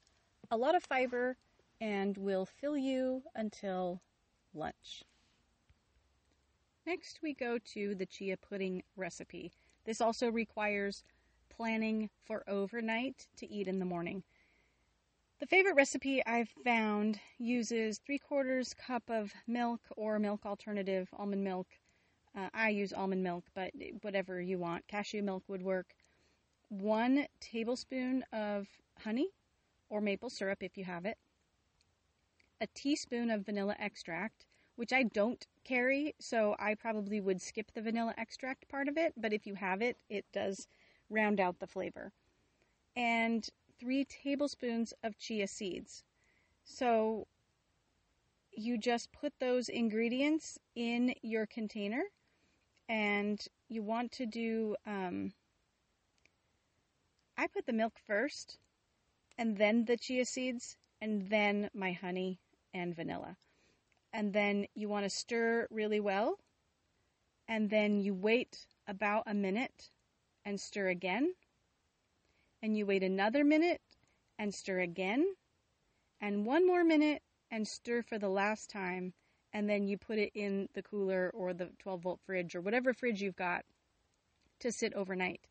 a 0.52 0.58
lot 0.58 0.76
of 0.76 0.84
fiber 0.84 1.38
and 1.82 2.18
will 2.18 2.46
fill 2.46 2.78
you 2.78 3.24
until 3.36 4.02
lunch. 4.54 5.04
Next, 6.86 7.20
we 7.24 7.34
go 7.34 7.58
to 7.74 7.96
the 7.96 8.06
chia 8.06 8.38
pudding 8.38 8.84
recipe. 8.96 9.52
This 9.86 10.02
also 10.02 10.30
requires 10.30 11.04
planning 11.50 12.10
for 12.26 12.44
overnight 12.48 13.28
to 13.38 13.52
eat 13.52 13.68
in 13.68 13.80
the 13.80 13.86
morning. 13.86 14.24
The 15.40 15.48
favorite 15.48 15.76
recipe 15.76 16.26
I've 16.26 16.54
found 16.64 17.20
uses 17.40 17.98
three 17.98 18.20
quarters 18.20 18.74
cup 18.74 19.04
of 19.10 19.34
milk 19.48 19.82
or 19.98 20.20
milk 20.20 20.46
alternative, 20.46 21.10
almond 21.18 21.44
milk. 21.44 21.68
Uh, 22.38 22.50
I 22.54 22.70
use 22.70 22.94
almond 22.94 23.24
milk, 23.24 23.46
but 23.54 23.72
whatever 24.02 24.40
you 24.40 24.60
want. 24.60 24.88
Cashew 24.88 25.24
milk 25.24 25.44
would 25.48 25.62
work. 25.62 25.96
One 26.70 27.26
tablespoon 27.40 28.24
of 28.32 28.68
honey 29.00 29.30
or 29.90 30.02
maple 30.02 30.30
syrup 30.30 30.62
if 30.62 30.78
you 30.78 30.86
have 30.86 31.06
it. 31.06 31.18
A 32.62 32.68
teaspoon 32.68 33.30
of 33.30 33.46
vanilla 33.46 33.76
extract, 33.80 34.46
which 34.76 34.94
I 34.94 35.04
don't 35.04 35.46
carry, 35.64 36.16
so 36.20 36.56
I 36.60 36.76
probably 36.76 37.20
would 37.22 37.42
skip 37.42 37.72
the 37.72 37.82
vanilla 37.82 38.14
extract 38.18 38.68
part 38.68 38.88
of 38.88 38.98
it, 38.98 39.14
but 39.18 39.34
if 39.34 39.48
you 39.48 39.56
have 39.56 39.82
it, 39.82 39.98
it 40.10 40.26
does 40.32 40.68
round 41.10 41.40
out 41.40 41.60
the 41.60 41.68
flavor. 41.68 42.12
And 42.96 43.48
three 43.80 44.06
tablespoons 44.06 44.94
of 45.04 45.18
chia 45.18 45.48
seeds. 45.48 46.04
So 46.64 47.28
you 48.52 48.78
just 48.78 49.12
put 49.12 49.34
those 49.40 49.70
ingredients 49.70 50.58
in 50.76 51.14
your 51.22 51.46
container 51.46 52.04
and 52.88 53.46
you 53.68 53.84
want 53.84 54.12
to 54.12 54.26
do 54.26 54.76
um, 54.86 55.34
i 57.38 57.48
put 57.48 57.66
the 57.66 57.74
milk 57.74 57.94
first 58.06 58.58
and 59.38 59.58
then 59.58 59.86
the 59.86 59.98
chia 59.98 60.26
seeds 60.26 60.78
and 61.02 61.30
then 61.30 61.70
my 61.74 61.92
honey 61.92 62.40
and 62.74 62.96
vanilla 62.96 63.36
and 64.16 64.34
then 64.34 64.66
you 64.74 64.88
want 64.88 65.04
to 65.04 65.10
stir 65.10 65.68
really 65.70 66.00
well 66.00 66.40
and 67.48 67.70
then 67.70 68.00
you 68.00 68.14
wait 68.14 68.66
about 68.88 69.24
a 69.28 69.34
minute 69.34 69.92
and 70.46 70.60
stir 70.60 70.88
again 70.88 71.34
and 72.62 72.76
you 72.76 72.86
wait 72.86 73.04
another 73.04 73.44
minute 73.44 73.82
and 74.40 74.54
stir 74.54 74.80
again, 74.80 75.36
and 76.20 76.46
one 76.46 76.66
more 76.66 76.84
minute 76.84 77.22
and 77.52 77.68
stir 77.68 78.02
for 78.02 78.18
the 78.18 78.30
last 78.30 78.70
time, 78.70 79.14
and 79.54 79.70
then 79.70 79.88
you 79.88 79.98
put 79.98 80.18
it 80.18 80.32
in 80.34 80.68
the 80.74 80.82
cooler 80.82 81.30
or 81.34 81.54
the 81.54 81.70
12 81.80 82.02
volt 82.02 82.20
fridge 82.26 82.56
or 82.56 82.62
whatever 82.62 82.94
fridge 82.94 83.22
you've 83.22 83.36
got 83.36 83.64
to 84.60 84.72
sit 84.72 84.94
overnight. 84.94 85.42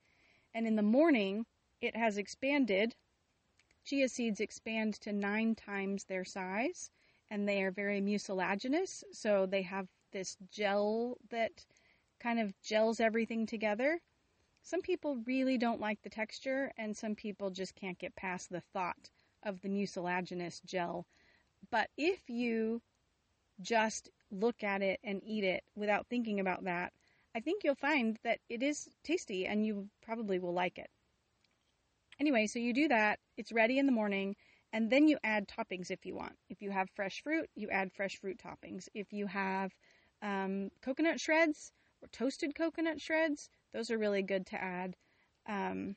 And 0.52 0.66
in 0.66 0.76
the 0.76 0.82
morning, 0.82 1.46
it 1.80 1.96
has 1.96 2.18
expanded. 2.18 2.96
Chia 3.84 4.08
seeds 4.08 4.40
expand 4.40 4.94
to 5.02 5.12
nine 5.12 5.54
times 5.54 6.04
their 6.04 6.24
size, 6.24 6.90
and 7.30 7.48
they 7.48 7.62
are 7.62 7.70
very 7.70 8.00
mucilaginous, 8.00 9.04
so 9.12 9.46
they 9.46 9.62
have 9.62 9.88
this 10.12 10.36
gel 10.50 11.18
that 11.30 11.66
kind 12.20 12.38
of 12.38 12.54
gels 12.62 13.00
everything 13.00 13.46
together 13.46 14.00
some 14.66 14.80
people 14.80 15.18
really 15.26 15.58
don't 15.58 15.80
like 15.80 16.00
the 16.00 16.08
texture, 16.08 16.72
and 16.78 16.96
some 16.96 17.14
people 17.14 17.50
just 17.50 17.74
can't 17.74 17.98
get 17.98 18.16
past 18.16 18.48
the 18.48 18.62
thought 18.62 19.10
of 19.42 19.60
the 19.60 19.68
mucilaginous 19.68 20.60
gel. 20.64 21.06
But 21.70 21.90
if 21.98 22.30
you 22.30 22.80
just 23.60 24.08
look 24.30 24.64
at 24.64 24.80
it 24.80 25.00
and 25.04 25.22
eat 25.22 25.44
it 25.44 25.64
without 25.76 26.06
thinking 26.06 26.40
about 26.40 26.64
that, 26.64 26.94
I 27.34 27.40
think 27.40 27.62
you'll 27.62 27.74
find 27.74 28.18
that 28.24 28.40
it 28.48 28.62
is 28.62 28.88
tasty 29.02 29.46
and 29.46 29.66
you 29.66 29.90
probably 30.00 30.38
will 30.38 30.54
like 30.54 30.78
it. 30.78 30.88
Anyway, 32.18 32.46
so 32.46 32.58
you 32.58 32.72
do 32.72 32.88
that, 32.88 33.18
it's 33.36 33.52
ready 33.52 33.78
in 33.78 33.84
the 33.84 33.92
morning, 33.92 34.34
and 34.74 34.90
then 34.90 35.06
you 35.06 35.16
add 35.22 35.46
toppings 35.46 35.92
if 35.92 36.04
you 36.04 36.16
want. 36.16 36.34
If 36.50 36.60
you 36.60 36.72
have 36.72 36.90
fresh 36.90 37.22
fruit, 37.22 37.48
you 37.54 37.70
add 37.70 37.92
fresh 37.92 38.16
fruit 38.16 38.38
toppings. 38.44 38.88
If 38.92 39.12
you 39.12 39.28
have 39.28 39.70
um, 40.20 40.68
coconut 40.82 41.20
shreds 41.20 41.72
or 42.02 42.08
toasted 42.08 42.56
coconut 42.56 43.00
shreds, 43.00 43.48
those 43.72 43.92
are 43.92 43.98
really 43.98 44.22
good 44.22 44.46
to 44.46 44.60
add. 44.60 44.96
Um, 45.46 45.94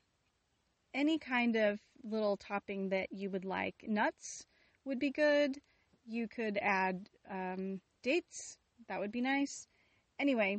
any 0.94 1.18
kind 1.18 1.56
of 1.56 1.80
little 2.04 2.36
topping 2.36 2.90
that 2.90 3.08
you 3.10 3.30
would 3.30 3.44
like. 3.44 3.84
Nuts 3.86 4.46
would 4.84 5.00
be 5.00 5.10
good. 5.10 5.58
You 6.06 6.28
could 6.28 6.56
add 6.62 7.08
um, 7.28 7.80
dates. 8.04 8.58
That 8.88 9.00
would 9.00 9.12
be 9.12 9.20
nice. 9.20 9.66
Anyway, 10.20 10.58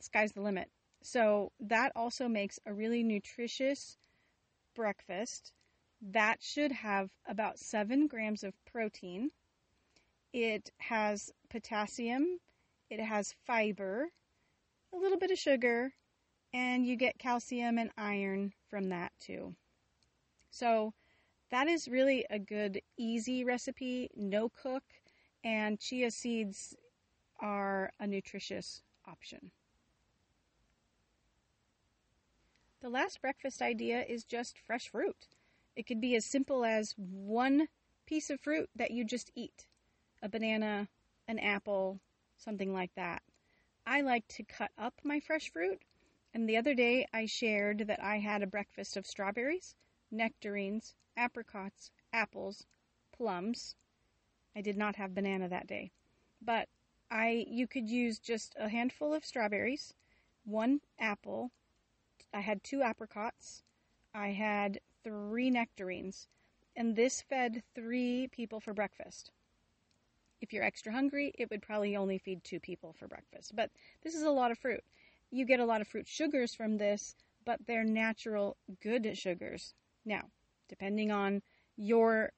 sky's 0.00 0.30
the 0.30 0.42
limit. 0.42 0.70
So 1.02 1.50
that 1.58 1.90
also 1.96 2.28
makes 2.28 2.60
a 2.66 2.72
really 2.72 3.02
nutritious 3.02 3.98
breakfast. 4.76 5.52
That 6.10 6.42
should 6.42 6.72
have 6.72 7.10
about 7.26 7.60
seven 7.60 8.08
grams 8.08 8.42
of 8.42 8.54
protein. 8.64 9.30
It 10.32 10.70
has 10.78 11.30
potassium. 11.48 12.40
It 12.90 13.00
has 13.00 13.34
fiber, 13.46 14.08
a 14.92 14.96
little 14.96 15.18
bit 15.18 15.30
of 15.30 15.38
sugar, 15.38 15.94
and 16.52 16.84
you 16.84 16.96
get 16.96 17.18
calcium 17.18 17.78
and 17.78 17.90
iron 17.96 18.52
from 18.68 18.88
that 18.88 19.12
too. 19.18 19.54
So 20.50 20.92
that 21.50 21.68
is 21.68 21.88
really 21.88 22.26
a 22.28 22.38
good, 22.38 22.82
easy 22.98 23.44
recipe, 23.44 24.10
no 24.16 24.48
cook, 24.48 24.82
and 25.44 25.78
chia 25.78 26.10
seeds 26.10 26.74
are 27.40 27.92
a 28.00 28.06
nutritious 28.06 28.82
option. 29.06 29.52
The 32.80 32.90
last 32.90 33.20
breakfast 33.20 33.62
idea 33.62 34.02
is 34.02 34.24
just 34.24 34.58
fresh 34.58 34.88
fruit. 34.88 35.28
It 35.74 35.86
could 35.86 36.00
be 36.00 36.16
as 36.16 36.24
simple 36.24 36.64
as 36.64 36.94
one 36.96 37.68
piece 38.06 38.30
of 38.30 38.40
fruit 38.40 38.68
that 38.76 38.90
you 38.90 39.04
just 39.04 39.30
eat 39.34 39.66
a 40.22 40.28
banana, 40.28 40.88
an 41.26 41.38
apple, 41.38 42.00
something 42.36 42.72
like 42.72 42.94
that. 42.94 43.22
I 43.86 44.00
like 44.00 44.28
to 44.28 44.44
cut 44.44 44.70
up 44.76 45.00
my 45.02 45.18
fresh 45.18 45.50
fruit 45.50 45.82
and 46.34 46.48
the 46.48 46.56
other 46.56 46.74
day 46.74 47.06
I 47.12 47.26
shared 47.26 47.86
that 47.86 48.02
I 48.02 48.18
had 48.18 48.42
a 48.42 48.46
breakfast 48.46 48.96
of 48.96 49.06
strawberries, 49.06 49.74
nectarines, 50.10 50.94
apricots, 51.16 51.90
apples, 52.12 52.66
plums. 53.12 53.74
I 54.56 54.60
did 54.60 54.76
not 54.76 54.96
have 54.96 55.14
banana 55.14 55.48
that 55.48 55.66
day. 55.66 55.90
But 56.40 56.68
I 57.10 57.46
you 57.48 57.66
could 57.66 57.88
use 57.88 58.18
just 58.18 58.54
a 58.58 58.68
handful 58.68 59.12
of 59.12 59.24
strawberries, 59.24 59.94
one 60.44 60.80
apple, 60.98 61.50
I 62.32 62.40
had 62.40 62.64
two 62.64 62.82
apricots, 62.82 63.62
I 64.14 64.28
had 64.28 64.80
three 65.04 65.50
nectarines, 65.50 66.28
and 66.76 66.96
this 66.96 67.22
fed 67.22 67.62
3 67.74 68.28
people 68.28 68.60
for 68.60 68.72
breakfast. 68.74 69.30
If 70.40 70.52
you're 70.52 70.64
extra 70.64 70.92
hungry, 70.92 71.32
it 71.38 71.50
would 71.50 71.62
probably 71.62 71.96
only 71.96 72.18
feed 72.18 72.42
two 72.42 72.60
people 72.60 72.92
for 72.92 73.06
breakfast. 73.06 73.54
But 73.54 73.70
this 74.02 74.14
is 74.14 74.22
a 74.22 74.30
lot 74.30 74.50
of 74.50 74.58
fruit 74.58 74.82
you 75.32 75.46
get 75.46 75.60
a 75.60 75.64
lot 75.64 75.80
of 75.80 75.88
fruit 75.88 76.06
sugars 76.06 76.54
from 76.54 76.76
this, 76.76 77.16
but 77.44 77.58
they're 77.66 77.84
natural 77.84 78.56
good 78.82 79.16
sugars. 79.16 79.74
Now, 80.04 80.28
depending 80.68 81.10
on 81.10 81.42
your 81.76 82.32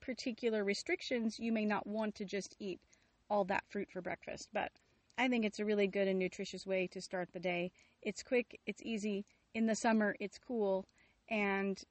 particular 0.00 0.64
restrictions, 0.64 1.38
you 1.38 1.52
may 1.52 1.64
not 1.66 1.86
want 1.86 2.14
to 2.14 2.24
just 2.24 2.54
eat 2.60 2.80
all 3.28 3.44
that 3.44 3.64
fruit 3.68 3.90
for 3.90 4.00
breakfast, 4.00 4.48
but 4.52 4.70
I 5.18 5.28
think 5.28 5.44
it's 5.44 5.58
a 5.58 5.64
really 5.64 5.88
good 5.88 6.08
and 6.08 6.18
nutritious 6.18 6.64
way 6.64 6.86
to 6.86 7.00
start 7.00 7.28
the 7.32 7.40
day. 7.40 7.72
It's 8.02 8.22
quick, 8.22 8.60
it's 8.66 8.82
easy. 8.82 9.26
In 9.52 9.66
the 9.66 9.74
summer, 9.74 10.16
it's 10.20 10.38
cool. 10.38 10.86
And 11.30 11.82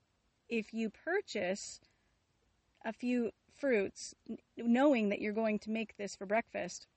if 0.49 0.73
you 0.73 0.89
purchase 0.89 1.79
a 2.83 2.91
few 2.93 3.31
fruits, 3.55 4.15
knowing 4.57 5.09
that 5.09 5.21
you're 5.21 5.33
going 5.33 5.59
to 5.59 5.71
make 5.71 5.97
this 5.97 6.15
for 6.15 6.25
breakfast, 6.25 6.87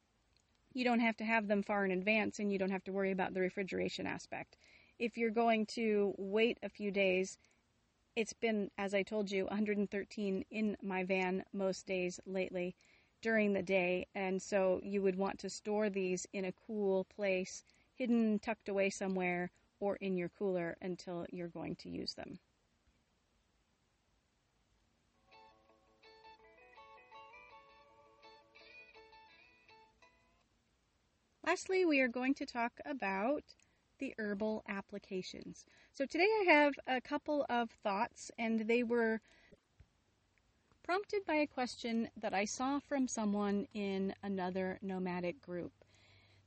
you 0.75 0.85
don't 0.85 1.01
have 1.01 1.17
to 1.19 1.25
have 1.25 1.49
them 1.49 1.63
far 1.63 1.85
in 1.85 1.91
advance 1.91 2.39
and 2.39 2.51
you 2.53 2.59
don't 2.59 2.71
have 2.71 2.85
to 2.85 2.93
worry 2.93 3.11
about 3.11 3.35
the 3.35 3.41
refrigeration 3.41 4.07
aspect. 4.07 4.57
If 4.99 5.17
you're 5.17 5.31
going 5.31 5.67
to 5.67 6.15
wait 6.17 6.59
a 6.63 6.69
few 6.69 6.91
days, 6.91 7.39
it's 8.17 8.33
been, 8.33 8.71
as 8.79 8.95
I 8.95 9.03
told 9.03 9.31
you, 9.31 9.45
113 9.47 10.45
in 10.51 10.77
my 10.83 11.05
van 11.05 11.45
most 11.53 11.87
days 11.87 12.21
lately 12.27 12.75
during 13.23 13.53
the 13.53 13.63
day, 13.63 14.07
and 14.15 14.43
so 14.43 14.81
you 14.83 15.01
would 15.01 15.17
want 15.17 15.39
to 15.39 15.49
store 15.49 15.89
these 15.89 16.27
in 16.33 16.45
a 16.45 16.55
cool 16.67 17.05
place, 17.05 17.65
hidden, 17.95 18.39
tucked 18.39 18.69
away 18.69 18.91
somewhere, 18.91 19.51
or 19.83 19.97
in 19.97 20.17
your 20.17 20.29
cooler 20.29 20.77
until 20.81 21.27
you're 21.33 21.49
going 21.49 21.75
to 21.75 21.89
use 21.89 22.15
them. 22.15 22.39
Lastly, 31.45 31.85
we 31.85 32.01
are 32.01 32.07
going 32.07 32.35
to 32.35 32.47
talk 32.47 32.75
about 32.87 33.43
the 33.99 34.15
herbal 34.19 34.63
applications. 34.69 35.67
So 35.93 36.07
today 36.07 36.29
I 36.43 36.53
have 36.53 36.75
a 36.87 37.01
couple 37.01 37.45
of 37.51 37.69
thoughts, 37.83 38.31
and 38.39 38.69
they 38.69 38.85
were 38.85 39.21
prompted 40.85 41.27
by 41.27 41.35
a 41.35 41.47
question 41.49 42.09
that 42.17 42.33
I 42.33 42.45
saw 42.45 42.79
from 42.79 43.09
someone 43.09 43.67
in 43.75 44.15
another 44.23 44.79
nomadic 44.81 45.43
group. 45.43 45.73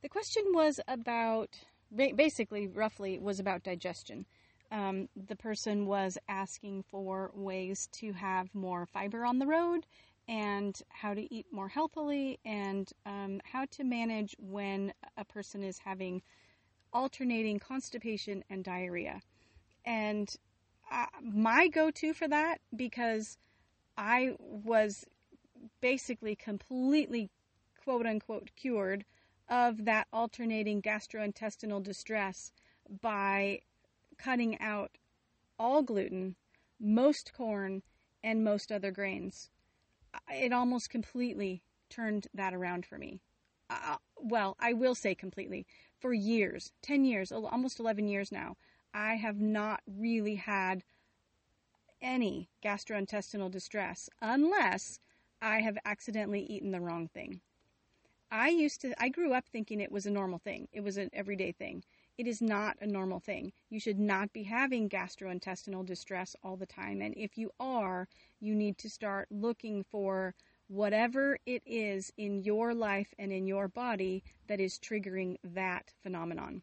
The 0.01 0.09
question 0.09 0.43
was 0.53 0.79
about, 0.87 1.57
basically, 1.91 2.67
roughly, 2.67 3.19
was 3.19 3.39
about 3.39 3.63
digestion. 3.63 4.25
Um, 4.71 5.09
the 5.15 5.35
person 5.35 5.85
was 5.85 6.17
asking 6.27 6.83
for 6.89 7.31
ways 7.33 7.87
to 7.93 8.13
have 8.13 8.53
more 8.53 8.85
fiber 8.85 9.25
on 9.25 9.39
the 9.39 9.45
road 9.45 9.85
and 10.27 10.75
how 10.89 11.13
to 11.13 11.33
eat 11.33 11.45
more 11.51 11.67
healthily 11.67 12.39
and 12.43 12.91
um, 13.05 13.39
how 13.43 13.65
to 13.71 13.83
manage 13.83 14.35
when 14.39 14.91
a 15.17 15.23
person 15.23 15.63
is 15.63 15.77
having 15.77 16.21
alternating 16.93 17.59
constipation 17.59 18.43
and 18.49 18.63
diarrhea. 18.63 19.21
And 19.85 20.33
uh, 20.91 21.05
my 21.21 21.67
go 21.67 21.91
to 21.91 22.13
for 22.13 22.27
that, 22.27 22.57
because 22.75 23.37
I 23.97 24.35
was 24.39 25.05
basically 25.81 26.35
completely 26.35 27.29
quote 27.83 28.05
unquote 28.05 28.49
cured 28.55 29.05
of 29.49 29.85
that 29.85 30.07
alternating 30.11 30.81
gastrointestinal 30.81 31.81
distress 31.83 32.51
by 33.01 33.61
cutting 34.17 34.59
out 34.59 34.97
all 35.59 35.81
gluten, 35.81 36.35
most 36.79 37.33
corn, 37.33 37.81
and 38.23 38.43
most 38.43 38.71
other 38.71 38.91
grains 38.91 39.49
it 40.29 40.53
almost 40.53 40.89
completely 40.89 41.61
turned 41.89 42.27
that 42.33 42.53
around 42.53 42.85
for 42.85 42.97
me. 42.97 43.19
Uh, 43.69 43.97
well, 44.17 44.55
I 44.59 44.73
will 44.73 44.95
say 44.95 45.15
completely. 45.15 45.65
For 45.97 46.13
years, 46.13 46.71
10 46.81 47.05
years, 47.05 47.31
almost 47.31 47.79
11 47.79 48.07
years 48.07 48.31
now, 48.31 48.57
I 48.93 49.15
have 49.15 49.39
not 49.39 49.81
really 49.87 50.35
had 50.35 50.83
any 52.01 52.49
gastrointestinal 52.63 53.49
distress 53.49 54.09
unless 54.21 54.99
I 55.41 55.61
have 55.61 55.77
accidentally 55.85 56.41
eaten 56.41 56.71
the 56.71 56.81
wrong 56.81 57.07
thing. 57.07 57.41
I 58.35 58.49
used 58.49 58.81
to, 58.81 59.01
I 59.01 59.07
grew 59.07 59.31
up 59.31 59.47
thinking 59.47 59.79
it 59.79 59.93
was 59.93 60.05
a 60.05 60.11
normal 60.11 60.39
thing. 60.39 60.67
It 60.73 60.81
was 60.81 60.97
an 60.97 61.09
everyday 61.13 61.53
thing. 61.53 61.85
It 62.17 62.27
is 62.27 62.41
not 62.41 62.75
a 62.81 62.85
normal 62.85 63.21
thing. 63.21 63.53
You 63.69 63.79
should 63.79 63.97
not 63.97 64.33
be 64.33 64.43
having 64.43 64.89
gastrointestinal 64.89 65.85
distress 65.85 66.35
all 66.43 66.57
the 66.57 66.65
time. 66.65 67.01
And 67.01 67.15
if 67.15 67.37
you 67.37 67.51
are, 67.61 68.09
you 68.41 68.53
need 68.53 68.77
to 68.79 68.89
start 68.89 69.29
looking 69.31 69.85
for 69.85 70.35
whatever 70.67 71.37
it 71.45 71.63
is 71.65 72.11
in 72.17 72.43
your 72.43 72.73
life 72.73 73.13
and 73.17 73.31
in 73.31 73.47
your 73.47 73.69
body 73.69 74.21
that 74.47 74.59
is 74.59 74.79
triggering 74.79 75.37
that 75.41 75.93
phenomenon. 76.03 76.61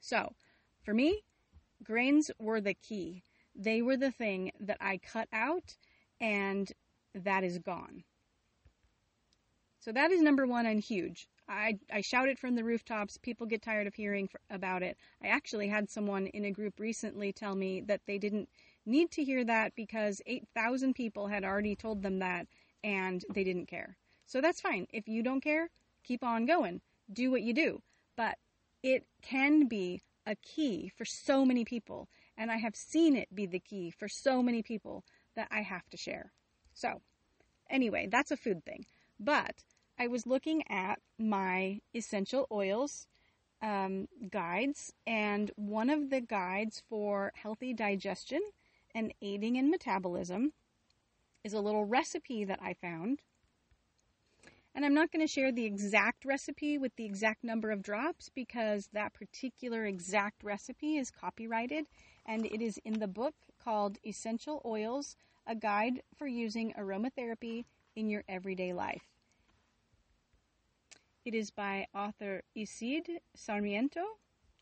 So, 0.00 0.32
for 0.82 0.94
me, 0.94 1.24
grains 1.84 2.30
were 2.38 2.62
the 2.62 2.72
key. 2.72 3.22
They 3.54 3.82
were 3.82 3.98
the 3.98 4.12
thing 4.12 4.52
that 4.58 4.78
I 4.80 4.96
cut 4.96 5.28
out, 5.30 5.76
and 6.18 6.72
that 7.14 7.44
is 7.44 7.58
gone. 7.58 8.04
So, 9.80 9.92
that 9.92 10.10
is 10.10 10.20
number 10.20 10.46
one 10.46 10.66
and 10.66 10.80
huge. 10.80 11.28
I, 11.48 11.78
I 11.92 12.00
shout 12.00 12.28
it 12.28 12.38
from 12.38 12.54
the 12.54 12.62
rooftops. 12.62 13.18
People 13.18 13.46
get 13.46 13.60
tired 13.62 13.88
of 13.88 13.94
hearing 13.94 14.28
for, 14.28 14.40
about 14.50 14.84
it. 14.84 14.96
I 15.22 15.28
actually 15.28 15.68
had 15.68 15.90
someone 15.90 16.28
in 16.28 16.44
a 16.44 16.52
group 16.52 16.78
recently 16.78 17.32
tell 17.32 17.56
me 17.56 17.80
that 17.82 18.02
they 18.06 18.18
didn't 18.18 18.48
need 18.86 19.10
to 19.12 19.24
hear 19.24 19.44
that 19.44 19.74
because 19.74 20.22
8,000 20.26 20.94
people 20.94 21.26
had 21.26 21.44
already 21.44 21.74
told 21.74 22.02
them 22.02 22.20
that 22.20 22.46
and 22.84 23.24
they 23.34 23.42
didn't 23.42 23.66
care. 23.66 23.96
So 24.26 24.40
that's 24.40 24.60
fine. 24.60 24.86
If 24.92 25.08
you 25.08 25.24
don't 25.24 25.42
care, 25.42 25.70
keep 26.04 26.22
on 26.22 26.46
going. 26.46 26.80
Do 27.12 27.32
what 27.32 27.42
you 27.42 27.52
do. 27.52 27.82
But 28.16 28.38
it 28.82 29.06
can 29.22 29.66
be 29.66 30.02
a 30.24 30.36
key 30.36 30.92
for 30.96 31.04
so 31.04 31.44
many 31.44 31.64
people. 31.64 32.08
And 32.36 32.50
I 32.50 32.58
have 32.58 32.76
seen 32.76 33.16
it 33.16 33.34
be 33.34 33.46
the 33.46 33.58
key 33.58 33.90
for 33.90 34.08
so 34.08 34.40
many 34.42 34.62
people 34.62 35.04
that 35.34 35.48
I 35.50 35.62
have 35.62 35.88
to 35.90 35.96
share. 35.96 36.32
So, 36.74 37.02
anyway, 37.68 38.08
that's 38.10 38.30
a 38.30 38.36
food 38.36 38.64
thing. 38.64 38.86
But 39.18 39.64
I 40.00 40.06
was 40.06 40.26
looking 40.26 40.62
at 40.70 40.98
my 41.18 41.82
essential 41.94 42.46
oils 42.50 43.06
um, 43.60 44.08
guides, 44.30 44.94
and 45.06 45.50
one 45.56 45.90
of 45.90 46.08
the 46.08 46.22
guides 46.22 46.82
for 46.88 47.34
healthy 47.34 47.74
digestion 47.74 48.40
and 48.94 49.12
aiding 49.20 49.56
in 49.56 49.70
metabolism 49.70 50.54
is 51.44 51.52
a 51.52 51.60
little 51.60 51.84
recipe 51.84 52.46
that 52.46 52.60
I 52.62 52.72
found. 52.72 53.20
And 54.74 54.86
I'm 54.86 54.94
not 54.94 55.12
going 55.12 55.26
to 55.26 55.30
share 55.30 55.52
the 55.52 55.66
exact 55.66 56.24
recipe 56.24 56.78
with 56.78 56.96
the 56.96 57.04
exact 57.04 57.44
number 57.44 57.70
of 57.70 57.82
drops 57.82 58.30
because 58.34 58.88
that 58.94 59.12
particular 59.12 59.84
exact 59.84 60.42
recipe 60.42 60.96
is 60.96 61.10
copyrighted 61.10 61.84
and 62.24 62.46
it 62.46 62.62
is 62.62 62.80
in 62.86 63.00
the 63.00 63.06
book 63.06 63.34
called 63.62 63.98
Essential 64.06 64.62
Oils 64.64 65.14
A 65.46 65.54
Guide 65.54 66.00
for 66.16 66.26
Using 66.26 66.72
Aromatherapy 66.72 67.66
in 67.94 68.08
Your 68.08 68.24
Everyday 68.30 68.72
Life. 68.72 69.19
It 71.30 71.36
is 71.36 71.52
by 71.52 71.86
author 71.94 72.42
Isid 72.56 73.06
Sarmiento. 73.36 74.02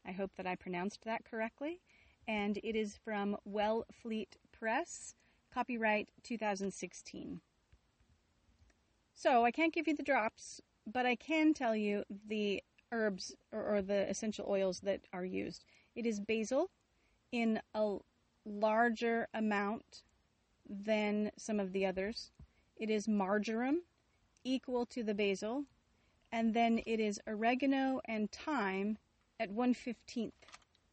I 0.05 0.13
hope 0.13 0.33
that 0.37 0.47
I 0.47 0.55
pronounced 0.55 1.03
that 1.07 1.25
correctly. 1.25 1.81
And 2.27 2.59
it 2.59 2.77
is 2.77 2.95
from 3.03 3.39
Wellfleet 3.49 4.37
Press, 4.53 5.15
copyright 5.51 6.11
2016. 6.25 7.41
So 9.15 9.47
I 9.47 9.51
can't 9.51 9.73
give 9.73 9.89
you 9.89 9.97
the 9.97 10.03
drops, 10.03 10.61
but 10.87 11.07
I 11.07 11.17
can 11.17 11.55
tell 11.55 11.75
you 11.75 12.05
the 12.27 12.63
herbs 12.93 13.35
or, 13.51 13.77
or 13.77 13.81
the 13.81 14.07
essential 14.07 14.45
oils 14.47 14.81
that 14.81 15.01
are 15.11 15.25
used. 15.25 15.65
It 15.97 16.05
is 16.05 16.21
basil 16.21 16.69
in 17.33 17.63
a 17.73 17.97
larger 18.45 19.27
amount 19.33 20.03
than 20.69 21.31
some 21.39 21.61
of 21.61 21.73
the 21.73 21.87
others. 21.87 22.31
It 22.77 22.91
is 22.91 23.09
marjoram 23.09 23.85
equal 24.45 24.85
to 24.85 25.03
the 25.03 25.15
basil 25.15 25.65
and 26.33 26.55
then 26.55 26.81
it 26.87 27.01
is 27.01 27.21
oregano 27.27 28.01
and 28.05 28.31
thyme 28.31 28.99
at 29.41 29.51
1/15th 29.51 30.33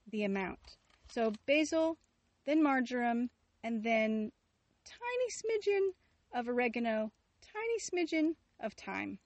the 0.07 0.23
amount. 0.23 0.77
So 1.07 1.33
basil, 1.45 1.97
then 2.45 2.61
marjoram, 2.63 3.29
and 3.63 3.83
then 3.83 4.31
tiny 4.83 5.29
smidgen 5.29 5.93
of 6.33 6.47
oregano, 6.47 7.11
tiny 7.41 7.79
smidgen 7.79 8.35
of 8.59 8.73
thyme. 8.73 9.19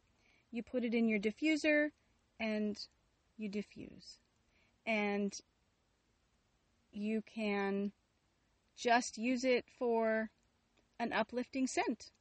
You 0.51 0.63
put 0.63 0.83
it 0.83 0.93
in 0.93 1.07
your 1.07 1.19
diffuser 1.19 1.91
and 2.39 2.87
you 3.37 3.49
diffuse. 3.49 4.19
And 4.85 5.39
you 6.91 7.21
can 7.21 7.91
just 8.75 9.17
use 9.17 9.43
it 9.43 9.65
for 9.69 10.31
an 10.97 11.13
uplifting 11.13 11.67
scent. 11.67 12.11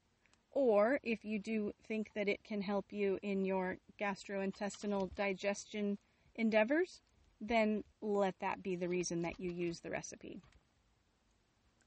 Or 0.53 0.99
if 1.03 1.25
you 1.25 1.39
do 1.39 1.73
think 1.87 2.13
that 2.15 2.29
it 2.29 2.43
can 2.43 2.63
help 2.63 2.93
you 2.93 3.19
in 3.23 3.45
your 3.45 3.79
gastrointestinal 4.01 5.15
digestion 5.15 5.99
endeavors, 6.35 7.01
then 7.41 7.85
let 8.01 8.39
that 8.41 8.63
be 8.63 8.75
the 8.75 8.89
reason 8.89 9.23
that 9.23 9.39
you 9.39 9.51
use 9.51 9.81
the 9.81 9.91
recipe. 9.91 10.41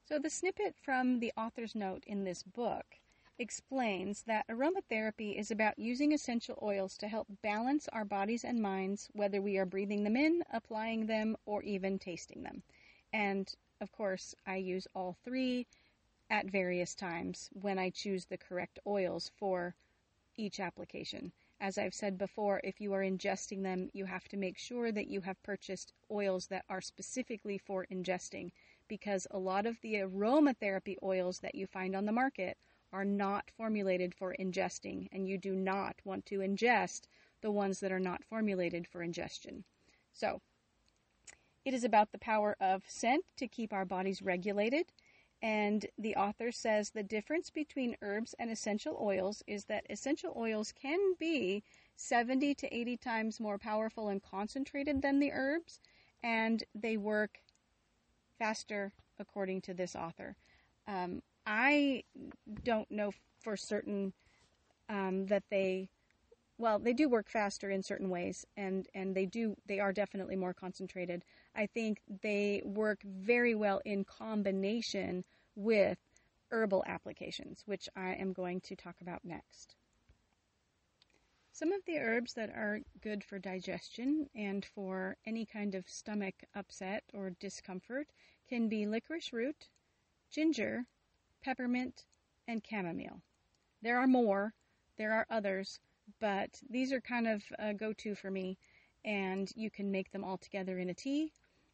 So, 0.06 0.20
the 0.20 0.30
snippet 0.30 0.76
from 0.82 1.20
the 1.20 1.32
author's 1.38 1.76
note 1.76 2.04
in 2.06 2.24
this 2.24 2.44
book 2.44 3.00
explains 3.40 4.24
that 4.24 4.48
aromatherapy 4.48 5.38
is 5.38 5.50
about 5.50 5.80
using 5.80 6.12
essential 6.12 6.60
oils 6.62 6.98
to 6.98 7.08
help 7.08 7.28
balance 7.42 7.88
our 7.90 8.06
bodies 8.06 8.44
and 8.44 8.62
minds, 8.62 9.10
whether 9.14 9.42
we 9.42 9.58
are 9.58 9.66
breathing 9.66 10.04
them 10.04 10.16
in, 10.16 10.44
applying 10.52 11.08
them, 11.08 11.36
or 11.46 11.64
even 11.64 11.98
tasting 11.98 12.44
them. 12.44 12.62
And 13.12 13.54
of 13.80 13.92
course, 13.92 14.36
I 14.46 14.58
use 14.58 14.88
all 14.94 15.18
three 15.24 15.66
at 16.32 16.50
various 16.50 16.96
times 16.96 17.50
when 17.52 17.78
I 17.78 17.90
choose 17.90 18.26
the 18.26 18.38
correct 18.38 18.80
oils 18.88 19.30
for 19.38 19.76
each 20.38 20.62
application. 20.62 21.34
As 21.60 21.78
I've 21.78 21.94
said 21.94 22.18
before, 22.18 22.62
if 22.64 22.80
you 22.80 22.94
are 22.94 23.04
ingesting 23.04 23.62
them, 23.62 23.90
you 23.94 24.06
have 24.06 24.28
to 24.30 24.38
make 24.38 24.58
sure 24.58 24.94
that 24.94 25.08
you 25.08 25.20
have 25.22 25.44
purchased 25.44 25.92
oils 26.10 26.48
that 26.48 26.64
are 26.70 26.80
specifically 26.80 27.58
for 27.58 27.86
ingesting 27.92 28.52
because 28.88 29.28
a 29.30 29.38
lot 29.38 29.66
of 29.66 29.80
the 29.82 29.96
aromatherapy 29.96 30.96
oils 31.04 31.40
that 31.40 31.54
you 31.54 31.68
find 31.68 31.96
on 31.96 32.06
the 32.06 32.12
market 32.14 32.58
are 32.94 33.06
not 33.06 33.52
formulated 33.52 34.16
for 34.16 34.34
ingesting, 34.40 35.08
and 35.12 35.28
you 35.28 35.38
do 35.38 35.54
not 35.54 35.96
want 36.04 36.26
to 36.26 36.40
ingest 36.40 37.02
the 37.42 37.52
ones 37.52 37.80
that 37.82 37.92
are 37.92 38.00
not 38.00 38.24
formulated 38.24 38.88
for 38.88 39.04
ingestion. 39.04 39.64
So, 40.14 40.42
it 41.64 41.74
is 41.74 41.84
about 41.84 42.12
the 42.12 42.18
power 42.18 42.56
of 42.60 42.84
scent 42.88 43.24
to 43.38 43.48
keep 43.48 43.72
our 43.72 43.86
bodies 43.86 44.22
regulated. 44.22 44.92
And 45.42 45.86
the 45.98 46.16
author 46.16 46.52
says 46.52 46.92
the 46.92 47.04
difference 47.04 47.50
between 47.50 47.98
herbs 48.02 48.36
and 48.38 48.52
essential 48.52 48.98
oils 49.02 49.42
is 49.48 49.66
that 49.66 49.86
essential 49.90 50.34
oils 50.38 50.72
can 50.72 51.16
be 51.20 51.64
70 51.96 52.54
to 52.56 52.76
80 52.76 52.98
times 52.98 53.40
more 53.40 53.58
powerful 53.58 54.10
and 54.10 54.22
concentrated 54.22 55.02
than 55.02 55.20
the 55.20 55.32
herbs, 55.32 55.80
and 56.24 56.64
they 56.76 56.98
work 56.98 57.40
faster, 58.38 58.92
according 59.20 59.62
to 59.62 59.74
this 59.74 59.96
author. 59.96 60.36
Um, 60.88 61.22
I 61.46 62.04
don't 62.64 62.90
know 62.92 63.12
for 63.40 63.58
certain 63.58 64.14
um, 64.90 65.26
that 65.28 65.44
they, 65.50 65.90
well, 66.62 66.78
they 66.78 66.94
do 66.94 67.10
work 67.10 67.28
faster 67.28 67.72
in 67.72 67.82
certain 67.82 68.10
ways, 68.10 68.46
and 68.56 68.88
and 68.94 69.16
they 69.16 69.26
do 69.26 69.56
they 69.66 69.80
are 69.80 69.92
definitely 69.92 70.36
more 70.36 70.54
concentrated. 70.54 71.26
I 71.56 71.66
think 71.66 72.02
they 72.22 72.62
work 72.64 73.02
very 73.04 73.56
well 73.56 73.82
in 73.84 74.06
combination 74.06 75.26
with 75.56 75.98
herbal 76.52 76.84
applications, 76.86 77.64
which 77.66 77.90
I 77.96 78.14
am 78.14 78.32
going 78.32 78.62
to 78.62 78.76
talk 78.76 79.02
about 79.02 79.26
next. 79.26 79.76
Some 81.52 81.72
of 81.74 81.84
the 81.86 81.98
herbs 81.98 82.34
that 82.36 82.50
are 82.52 82.82
good 83.02 83.24
for 83.24 83.40
digestion 83.40 84.30
and 84.36 84.64
for 84.64 85.18
any 85.26 85.46
kind 85.46 85.74
of 85.76 85.90
stomach 85.90 86.36
upset 86.56 87.04
or 87.14 87.32
discomfort 87.32 88.08
can 88.48 88.70
be 88.70 88.86
licorice 88.86 89.34
root, 89.34 89.68
ginger, 90.30 90.86
peppermint, 91.42 92.06
and 92.48 92.62
chamomile. 92.68 93.22
There 93.82 93.98
are 93.98 94.08
more, 94.08 94.54
there 94.98 95.14
are 95.14 95.26
others, 95.30 95.80
but 96.20 96.62
these 96.70 96.92
are 96.92 97.02
kind 97.02 97.28
of 97.28 97.44
a 97.60 97.74
go 97.74 97.94
to 97.94 98.16
for 98.16 98.32
me. 98.32 98.58
And 99.04 99.52
you 99.56 99.70
can 99.70 99.92
make 99.92 100.12
them 100.12 100.24
all 100.24 100.38
together 100.38 100.78
in 100.78 100.90
a 100.90 100.94
tea. 100.94 101.32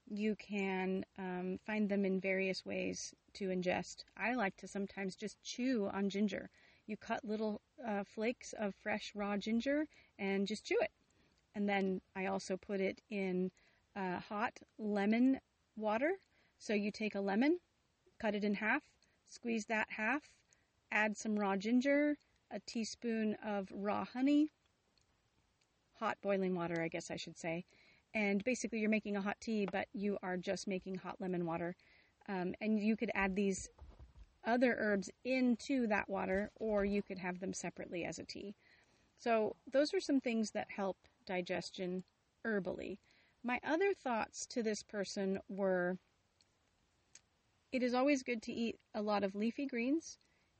You 0.10 0.36
can 0.36 1.06
um, 1.18 1.60
find 1.66 1.90
them 1.90 2.06
in 2.06 2.22
various 2.22 2.66
ways 2.66 3.14
to 3.34 3.50
ingest. 3.50 4.04
I 4.16 4.34
like 4.36 4.56
to 4.58 4.68
sometimes 4.68 5.16
just 5.16 5.42
chew 5.44 5.90
on 5.94 6.10
ginger. 6.10 6.50
You 6.86 6.96
cut 6.96 7.26
little 7.26 7.62
uh, 7.86 8.04
flakes 8.04 8.54
of 8.54 8.74
fresh 8.76 9.12
raw 9.14 9.36
ginger 9.38 9.88
and 10.18 10.48
just 10.48 10.66
chew 10.66 10.78
it. 10.80 10.92
And 11.56 11.68
then 11.68 12.02
I 12.16 12.28
also 12.28 12.56
put 12.56 12.80
it 12.80 13.02
in 13.10 13.52
uh, 13.96 14.20
hot 14.20 14.60
lemon 14.78 15.40
water. 15.76 16.14
So 16.60 16.74
you 16.74 16.92
take 16.92 17.16
a 17.16 17.20
lemon, 17.20 17.60
cut 18.20 18.36
it 18.36 18.44
in 18.44 18.54
half, 18.54 18.84
Squeeze 19.30 19.66
that 19.66 19.92
half, 19.92 20.32
add 20.90 21.18
some 21.18 21.38
raw 21.38 21.58
ginger, 21.58 22.18
a 22.52 22.60
teaspoon 22.60 23.36
of 23.46 23.72
raw 23.74 24.06
honey, 24.06 24.52
hot 26.00 26.18
boiling 26.22 26.56
water, 26.56 26.82
I 26.82 26.88
guess 26.88 27.12
I 27.12 27.16
should 27.16 27.38
say. 27.38 27.66
And 28.14 28.44
basically, 28.44 28.80
you're 28.80 28.90
making 28.90 29.16
a 29.16 29.22
hot 29.22 29.38
tea, 29.42 29.68
but 29.72 29.88
you 29.94 30.18
are 30.24 30.38
just 30.38 30.68
making 30.68 30.96
hot 30.96 31.20
lemon 31.20 31.46
water. 31.46 31.76
Um, 32.30 32.54
and 32.62 32.80
you 32.80 32.96
could 32.96 33.12
add 33.14 33.36
these 33.36 33.70
other 34.46 34.76
herbs 34.80 35.10
into 35.26 35.88
that 35.88 36.10
water, 36.10 36.52
or 36.56 36.86
you 36.86 37.02
could 37.02 37.20
have 37.20 37.40
them 37.40 37.54
separately 37.54 38.06
as 38.06 38.20
a 38.20 38.24
tea. 38.24 38.56
So, 39.20 39.56
those 39.72 39.94
are 39.94 40.00
some 40.00 40.22
things 40.22 40.52
that 40.52 40.68
help 40.70 40.98
digestion 41.26 42.04
herbally. 42.46 42.98
My 43.44 43.60
other 43.66 43.94
thoughts 43.94 44.46
to 44.48 44.64
this 44.64 44.84
person 44.84 45.40
were 45.50 45.98
it 47.72 47.84
is 47.84 47.94
always 47.94 48.24
good 48.24 48.42
to 48.44 48.54
eat 48.54 48.80
a 48.96 49.02
lot 49.02 49.24
of 49.24 49.36
leafy 49.36 49.66
greens, 49.66 50.18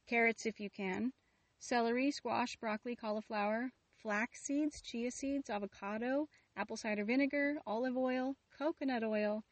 carrots 0.08 0.46
if 0.46 0.60
you 0.60 0.70
can, 0.70 1.14
celery, 1.60 2.12
squash, 2.12 2.56
broccoli, 2.56 2.96
cauliflower, 2.96 3.72
flax 3.96 4.42
seeds, 4.42 4.82
chia 4.82 5.12
seeds, 5.12 5.50
avocado, 5.50 6.28
apple 6.56 6.78
cider 6.78 7.04
vinegar, 7.04 7.58
olive 7.66 7.98
oil, 7.98 8.36
coconut 8.58 9.04
oil, 9.04 9.44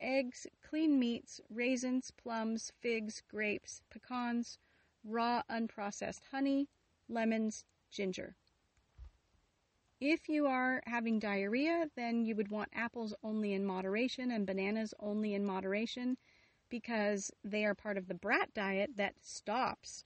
eggs, 0.00 0.46
clean 0.62 0.98
meats, 0.98 1.40
raisins, 1.48 2.10
plums, 2.10 2.72
figs, 2.80 3.22
grapes, 3.28 3.82
pecans, 3.90 4.58
raw 5.04 5.42
unprocessed 5.50 6.24
honey, 6.30 6.68
lemons, 7.08 7.64
ginger. 7.90 8.36
If 10.00 10.28
you 10.28 10.46
are 10.46 10.82
having 10.86 11.18
diarrhea, 11.18 11.90
then 11.96 12.24
you 12.26 12.36
would 12.36 12.50
want 12.50 12.70
apples 12.74 13.14
only 13.22 13.52
in 13.52 13.64
moderation 13.64 14.30
and 14.30 14.46
bananas 14.46 14.92
only 15.00 15.34
in 15.34 15.44
moderation 15.46 16.18
because 16.68 17.30
they 17.42 17.64
are 17.64 17.74
part 17.74 17.96
of 17.96 18.08
the 18.08 18.14
brat 18.14 18.52
diet 18.52 18.96
that 18.96 19.14
stops 19.24 20.04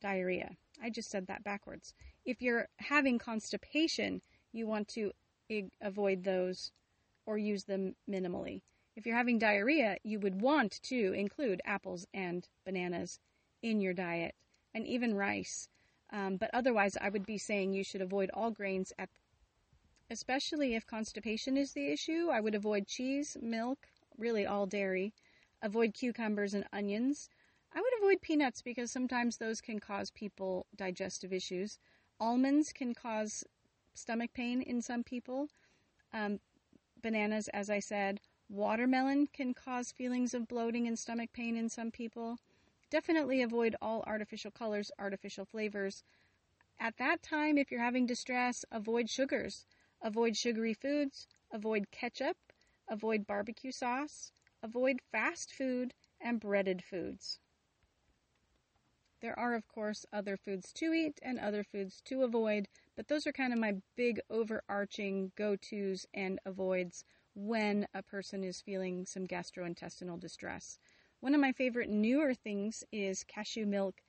diarrhea. 0.00 0.56
I 0.82 0.90
just 0.90 1.10
said 1.10 1.26
that 1.26 1.44
backwards. 1.44 1.94
If 2.24 2.42
you're 2.42 2.68
having 2.78 3.18
constipation, 3.18 4.20
you 4.52 4.66
want 4.66 4.88
to 4.88 5.12
avoid 5.80 6.24
those 6.24 6.72
or 7.26 7.38
use 7.38 7.64
them 7.64 7.96
minimally. 8.08 8.62
If 8.96 9.06
you're 9.06 9.16
having 9.16 9.38
diarrhea, 9.38 9.98
you 10.04 10.20
would 10.20 10.40
want 10.40 10.80
to 10.84 11.12
include 11.12 11.60
apples 11.64 12.06
and 12.14 12.48
bananas 12.64 13.18
in 13.62 13.80
your 13.80 13.92
diet 13.92 14.34
and 14.72 14.86
even 14.86 15.14
rice. 15.14 15.68
Um, 16.10 16.36
but 16.36 16.50
otherwise, 16.52 16.96
I 17.00 17.08
would 17.08 17.26
be 17.26 17.38
saying 17.38 17.72
you 17.72 17.82
should 17.82 18.02
avoid 18.02 18.30
all 18.32 18.50
grains 18.50 18.92
at 18.98 19.08
especially 20.10 20.74
if 20.74 20.86
constipation 20.86 21.56
is 21.56 21.72
the 21.72 21.88
issue. 21.88 22.28
I 22.30 22.40
would 22.40 22.54
avoid 22.54 22.86
cheese, 22.86 23.36
milk, 23.40 23.88
really 24.16 24.46
all 24.46 24.66
dairy, 24.66 25.12
avoid 25.62 25.94
cucumbers 25.94 26.54
and 26.54 26.66
onions. 26.72 27.30
Avoid 28.04 28.20
peanuts 28.20 28.60
because 28.60 28.92
sometimes 28.92 29.38
those 29.38 29.62
can 29.62 29.78
cause 29.78 30.10
people 30.10 30.66
digestive 30.76 31.32
issues. 31.32 31.78
Almonds 32.20 32.70
can 32.70 32.92
cause 32.92 33.44
stomach 33.94 34.34
pain 34.34 34.60
in 34.60 34.82
some 34.82 35.02
people. 35.02 35.48
Um, 36.12 36.38
bananas, 37.00 37.48
as 37.54 37.70
I 37.70 37.78
said. 37.78 38.20
Watermelon 38.50 39.28
can 39.28 39.54
cause 39.54 39.90
feelings 39.90 40.34
of 40.34 40.46
bloating 40.46 40.86
and 40.86 40.98
stomach 40.98 41.30
pain 41.32 41.56
in 41.56 41.70
some 41.70 41.90
people. 41.90 42.36
Definitely 42.90 43.40
avoid 43.40 43.74
all 43.80 44.04
artificial 44.06 44.50
colors, 44.50 44.90
artificial 44.98 45.46
flavors. 45.46 46.04
At 46.78 46.98
that 46.98 47.22
time, 47.22 47.56
if 47.56 47.70
you're 47.70 47.80
having 47.80 48.04
distress, 48.04 48.66
avoid 48.70 49.08
sugars. 49.08 49.64
Avoid 50.02 50.36
sugary 50.36 50.74
foods. 50.74 51.26
Avoid 51.50 51.90
ketchup. 51.90 52.36
Avoid 52.86 53.26
barbecue 53.26 53.72
sauce. 53.72 54.30
Avoid 54.62 55.00
fast 55.10 55.54
food 55.54 55.94
and 56.20 56.38
breaded 56.38 56.84
foods. 56.84 57.38
There 59.24 59.38
are, 59.38 59.54
of 59.54 59.66
course, 59.68 60.04
other 60.12 60.36
foods 60.36 60.70
to 60.74 60.92
eat 60.92 61.18
and 61.22 61.38
other 61.38 61.64
foods 61.64 62.02
to 62.02 62.24
avoid, 62.24 62.68
but 62.94 63.08
those 63.08 63.26
are 63.26 63.32
kind 63.32 63.54
of 63.54 63.58
my 63.58 63.76
big 63.96 64.20
overarching 64.28 65.32
go 65.34 65.56
tos 65.56 66.04
and 66.12 66.38
avoids 66.44 67.06
when 67.34 67.86
a 67.94 68.02
person 68.02 68.44
is 68.44 68.60
feeling 68.60 69.06
some 69.06 69.26
gastrointestinal 69.26 70.20
distress. 70.20 70.78
One 71.20 71.34
of 71.34 71.40
my 71.40 71.52
favorite 71.52 71.88
newer 71.88 72.34
things 72.34 72.84
is 72.92 73.24
cashew 73.24 73.64
milk 73.64 74.02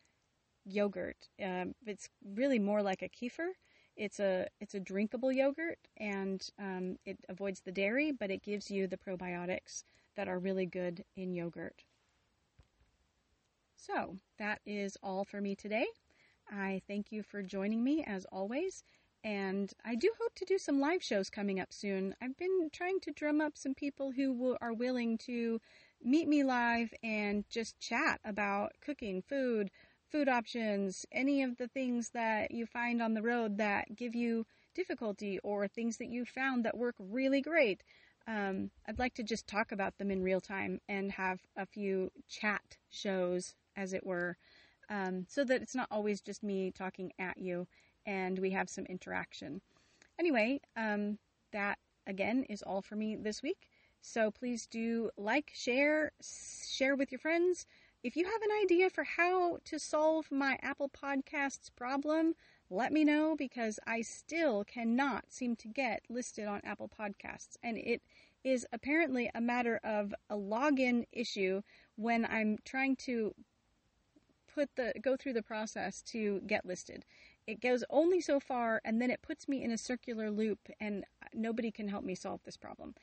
yogurt. 0.66 1.30
Um, 1.42 1.76
it's 1.86 2.10
really 2.22 2.60
more 2.60 2.84
like 2.84 3.02
a 3.02 3.08
kefir. 3.08 3.52
It's 3.96 4.20
a 4.20 4.50
it's 4.60 4.76
a 4.76 4.82
drinkable 4.82 5.32
yogurt, 5.32 5.80
and 5.96 6.46
um, 6.60 6.98
it 7.06 7.20
avoids 7.30 7.62
the 7.62 7.72
dairy, 7.72 8.12
but 8.12 8.32
it 8.32 8.44
gives 8.44 8.70
you 8.70 8.86
the 8.86 8.98
probiotics 8.98 9.86
that 10.18 10.28
are 10.28 10.40
really 10.40 10.66
good 10.66 11.06
in 11.16 11.34
yogurt. 11.34 11.85
So, 13.86 14.18
that 14.40 14.62
is 14.66 14.98
all 15.04 15.26
for 15.26 15.40
me 15.40 15.54
today. 15.54 15.86
I 16.50 16.82
thank 16.88 17.12
you 17.12 17.22
for 17.22 17.44
joining 17.44 17.84
me 17.84 18.04
as 18.04 18.26
always, 18.32 18.84
and 19.24 19.72
I 19.86 19.94
do 19.94 20.12
hope 20.20 20.34
to 20.36 20.46
do 20.46 20.58
some 20.58 20.80
live 20.80 21.04
shows 21.04 21.30
coming 21.30 21.60
up 21.60 21.72
soon. 21.72 22.16
I've 22.20 22.36
been 22.36 22.70
trying 22.74 23.00
to 23.02 23.12
drum 23.12 23.42
up 23.42 23.56
some 23.56 23.76
people 23.76 24.12
who 24.12 24.58
are 24.60 24.74
willing 24.74 25.20
to 25.20 25.62
meet 26.04 26.28
me 26.28 26.44
live 26.44 26.96
and 27.04 27.48
just 27.48 27.80
chat 27.80 28.20
about 28.26 28.72
cooking, 28.82 29.22
food, 29.22 29.70
food 30.12 30.30
options, 30.30 31.06
any 31.12 31.44
of 31.44 31.58
the 31.58 31.68
things 31.68 32.10
that 32.10 32.50
you 32.50 32.66
find 32.66 33.04
on 33.04 33.14
the 33.14 33.22
road 33.22 33.60
that 33.60 33.96
give 33.96 34.16
you 34.16 34.48
difficulty 34.74 35.38
or 35.44 35.68
things 35.68 35.98
that 35.98 36.10
you 36.10 36.26
found 36.26 36.66
that 36.66 36.76
work 36.76 36.96
really 36.98 37.42
great 37.42 37.84
um, 38.28 38.72
I'd 38.88 39.00
like 39.00 39.14
to 39.16 39.24
just 39.24 39.48
talk 39.48 39.72
about 39.72 39.98
them 39.98 40.10
in 40.10 40.24
real 40.24 40.42
time 40.42 40.82
and 40.90 41.12
have 41.12 41.42
a 41.56 41.66
few 41.66 42.12
chat 42.28 42.78
shows, 42.90 43.54
as 43.76 43.94
it 43.94 44.06
were. 44.06 44.38
um, 44.90 45.26
so 45.28 45.44
that 45.44 45.62
it's 45.62 45.76
not 45.76 45.88
always 45.92 46.22
just 46.22 46.44
me 46.44 46.72
talking 46.72 47.12
at 47.20 47.38
you 47.38 47.68
and 48.06 48.40
we 48.40 48.52
have 48.52 48.70
some 48.70 48.86
interaction. 48.86 49.62
Anyway, 50.20 50.60
um, 50.78 51.18
that 51.52 51.80
again 52.08 52.44
is 52.50 52.62
all 52.62 52.82
for 52.82 52.96
me 52.96 53.16
this 53.16 53.42
week. 53.42 53.68
So 54.02 54.30
please 54.30 54.68
do 54.68 55.10
like, 55.18 55.52
share, 55.56 56.12
share 56.22 56.96
with 56.96 57.12
your 57.12 57.20
friends. 57.20 57.66
If 58.04 58.16
you 58.16 58.26
have 58.26 58.42
an 58.44 58.50
idea 58.64 58.92
for 58.92 59.04
how 59.04 59.58
to 59.66 59.80
solve 59.80 60.28
my 60.32 60.60
Apple 60.62 60.90
Podcasts 60.90 61.72
problem, 61.76 62.36
let 62.70 62.94
me 62.94 63.04
know 63.04 63.36
because 63.36 63.80
I 63.88 64.02
still 64.02 64.64
cannot 64.64 65.26
seem 65.34 65.56
to 65.58 65.68
get 65.68 66.04
listed 66.08 66.48
on 66.48 66.62
Apple 66.64 66.90
Podcasts. 66.90 67.58
And 67.64 67.78
it 67.80 68.04
is 68.44 68.68
apparently 68.72 69.32
a 69.34 69.42
matter 69.42 69.80
of 69.84 70.14
a 70.30 70.36
login 70.36 71.06
issue 71.12 71.64
when 71.96 72.26
I'm 72.26 72.60
trying 72.64 72.96
to 72.98 73.34
put 74.56 74.70
the 74.76 74.94
go 75.02 75.18
through 75.18 75.34
the 75.34 75.44
process 75.44 76.02
to 76.02 76.42
get 76.48 76.66
listed. 76.66 77.06
It 77.46 77.62
goes 77.62 77.84
only 77.90 78.22
so 78.22 78.40
far 78.40 78.82
and 78.86 79.02
then 79.02 79.12
it 79.12 79.22
puts 79.22 79.48
me 79.48 79.64
in 79.64 79.72
a 79.72 79.78
circular 79.78 80.32
loop 80.32 80.60
and 80.80 81.04
nobody 81.34 81.72
can 81.72 81.88
help 81.90 82.04
me 82.04 82.16
solve 82.16 82.42
this 82.44 82.58
problem. 82.58 82.96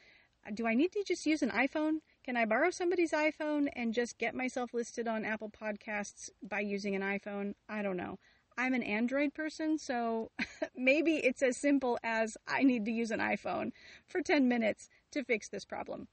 Do 0.55 0.67
I 0.67 0.75
need 0.75 0.91
to 0.93 1.05
just 1.07 1.25
use 1.25 1.43
an 1.43 1.51
iPhone? 1.51 1.99
Can 2.25 2.37
I 2.37 2.47
borrow 2.47 2.71
somebody's 2.71 3.13
iPhone 3.13 3.69
and 3.77 3.95
just 3.95 4.19
get 4.19 4.35
myself 4.35 4.75
listed 4.75 5.07
on 5.07 5.25
Apple 5.25 5.51
Podcasts 5.51 6.31
by 6.43 6.61
using 6.61 6.97
an 6.97 7.03
iPhone? 7.03 7.55
I 7.69 7.83
don't 7.83 7.97
know. 7.97 8.19
I'm 8.59 8.75
an 8.75 8.83
Android 8.83 9.35
person, 9.35 9.79
so 9.79 10.31
maybe 10.77 11.17
it's 11.17 11.43
as 11.43 11.57
simple 11.57 11.99
as 12.03 12.37
I 12.47 12.65
need 12.65 12.85
to 12.87 12.91
use 12.91 13.11
an 13.11 13.21
iPhone 13.21 13.71
for 14.07 14.21
10 14.21 14.49
minutes 14.49 14.89
to 15.13 15.23
fix 15.23 15.49
this 15.49 15.65
problem. 15.65 16.09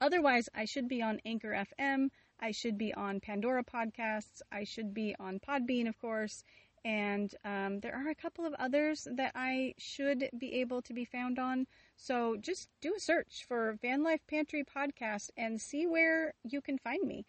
Otherwise, 0.00 0.48
I 0.54 0.64
should 0.64 0.88
be 0.88 1.02
on 1.02 1.20
Anchor 1.24 1.66
FM, 1.78 2.10
I 2.40 2.50
should 2.50 2.76
be 2.76 2.92
on 2.94 3.20
Pandora 3.20 3.64
Podcasts, 3.64 4.42
I 4.52 4.64
should 4.64 4.92
be 4.92 5.14
on 5.18 5.40
Podbean, 5.40 5.88
of 5.88 5.98
course, 5.98 6.44
and 6.84 7.34
um, 7.44 7.80
there 7.80 7.94
are 7.94 8.10
a 8.10 8.14
couple 8.14 8.44
of 8.44 8.54
others 8.58 9.08
that 9.10 9.32
I 9.34 9.74
should 9.78 10.28
be 10.36 10.54
able 10.60 10.82
to 10.82 10.92
be 10.92 11.04
found 11.04 11.38
on. 11.38 11.66
So 11.96 12.36
just 12.36 12.68
do 12.82 12.94
a 12.96 13.00
search 13.00 13.46
for 13.48 13.78
Van 13.80 14.02
Life 14.02 14.20
Pantry 14.28 14.64
Podcast 14.64 15.30
and 15.36 15.60
see 15.60 15.86
where 15.86 16.34
you 16.42 16.60
can 16.60 16.76
find 16.78 17.02
me. 17.06 17.24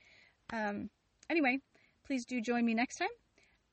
Um, 0.52 0.90
anyway, 1.30 1.60
please 2.06 2.26
do 2.26 2.42
join 2.42 2.66
me 2.66 2.74
next 2.74 2.98
time. 2.98 3.08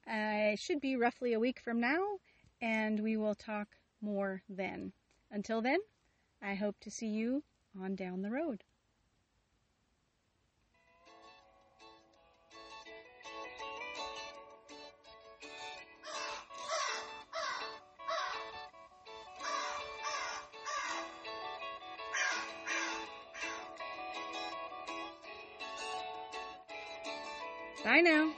I 0.07 0.57
should 0.59 0.81
be 0.81 0.97
roughly 0.97 1.33
a 1.33 1.41
week 1.41 1.61
from 1.61 1.81
now, 1.81 2.19
and 2.61 3.01
we 3.01 3.17
will 3.17 3.35
talk 3.35 3.69
more 4.01 4.43
then. 4.49 4.93
Until 5.31 5.63
then, 5.63 5.79
I 6.41 6.55
hope 6.55 6.79
to 6.81 6.91
see 6.91 7.09
you 7.09 7.43
on 7.81 7.97
down 7.97 8.23
the 8.23 8.31
road. 8.31 8.63
Bye 27.85 28.01
now. 28.01 28.31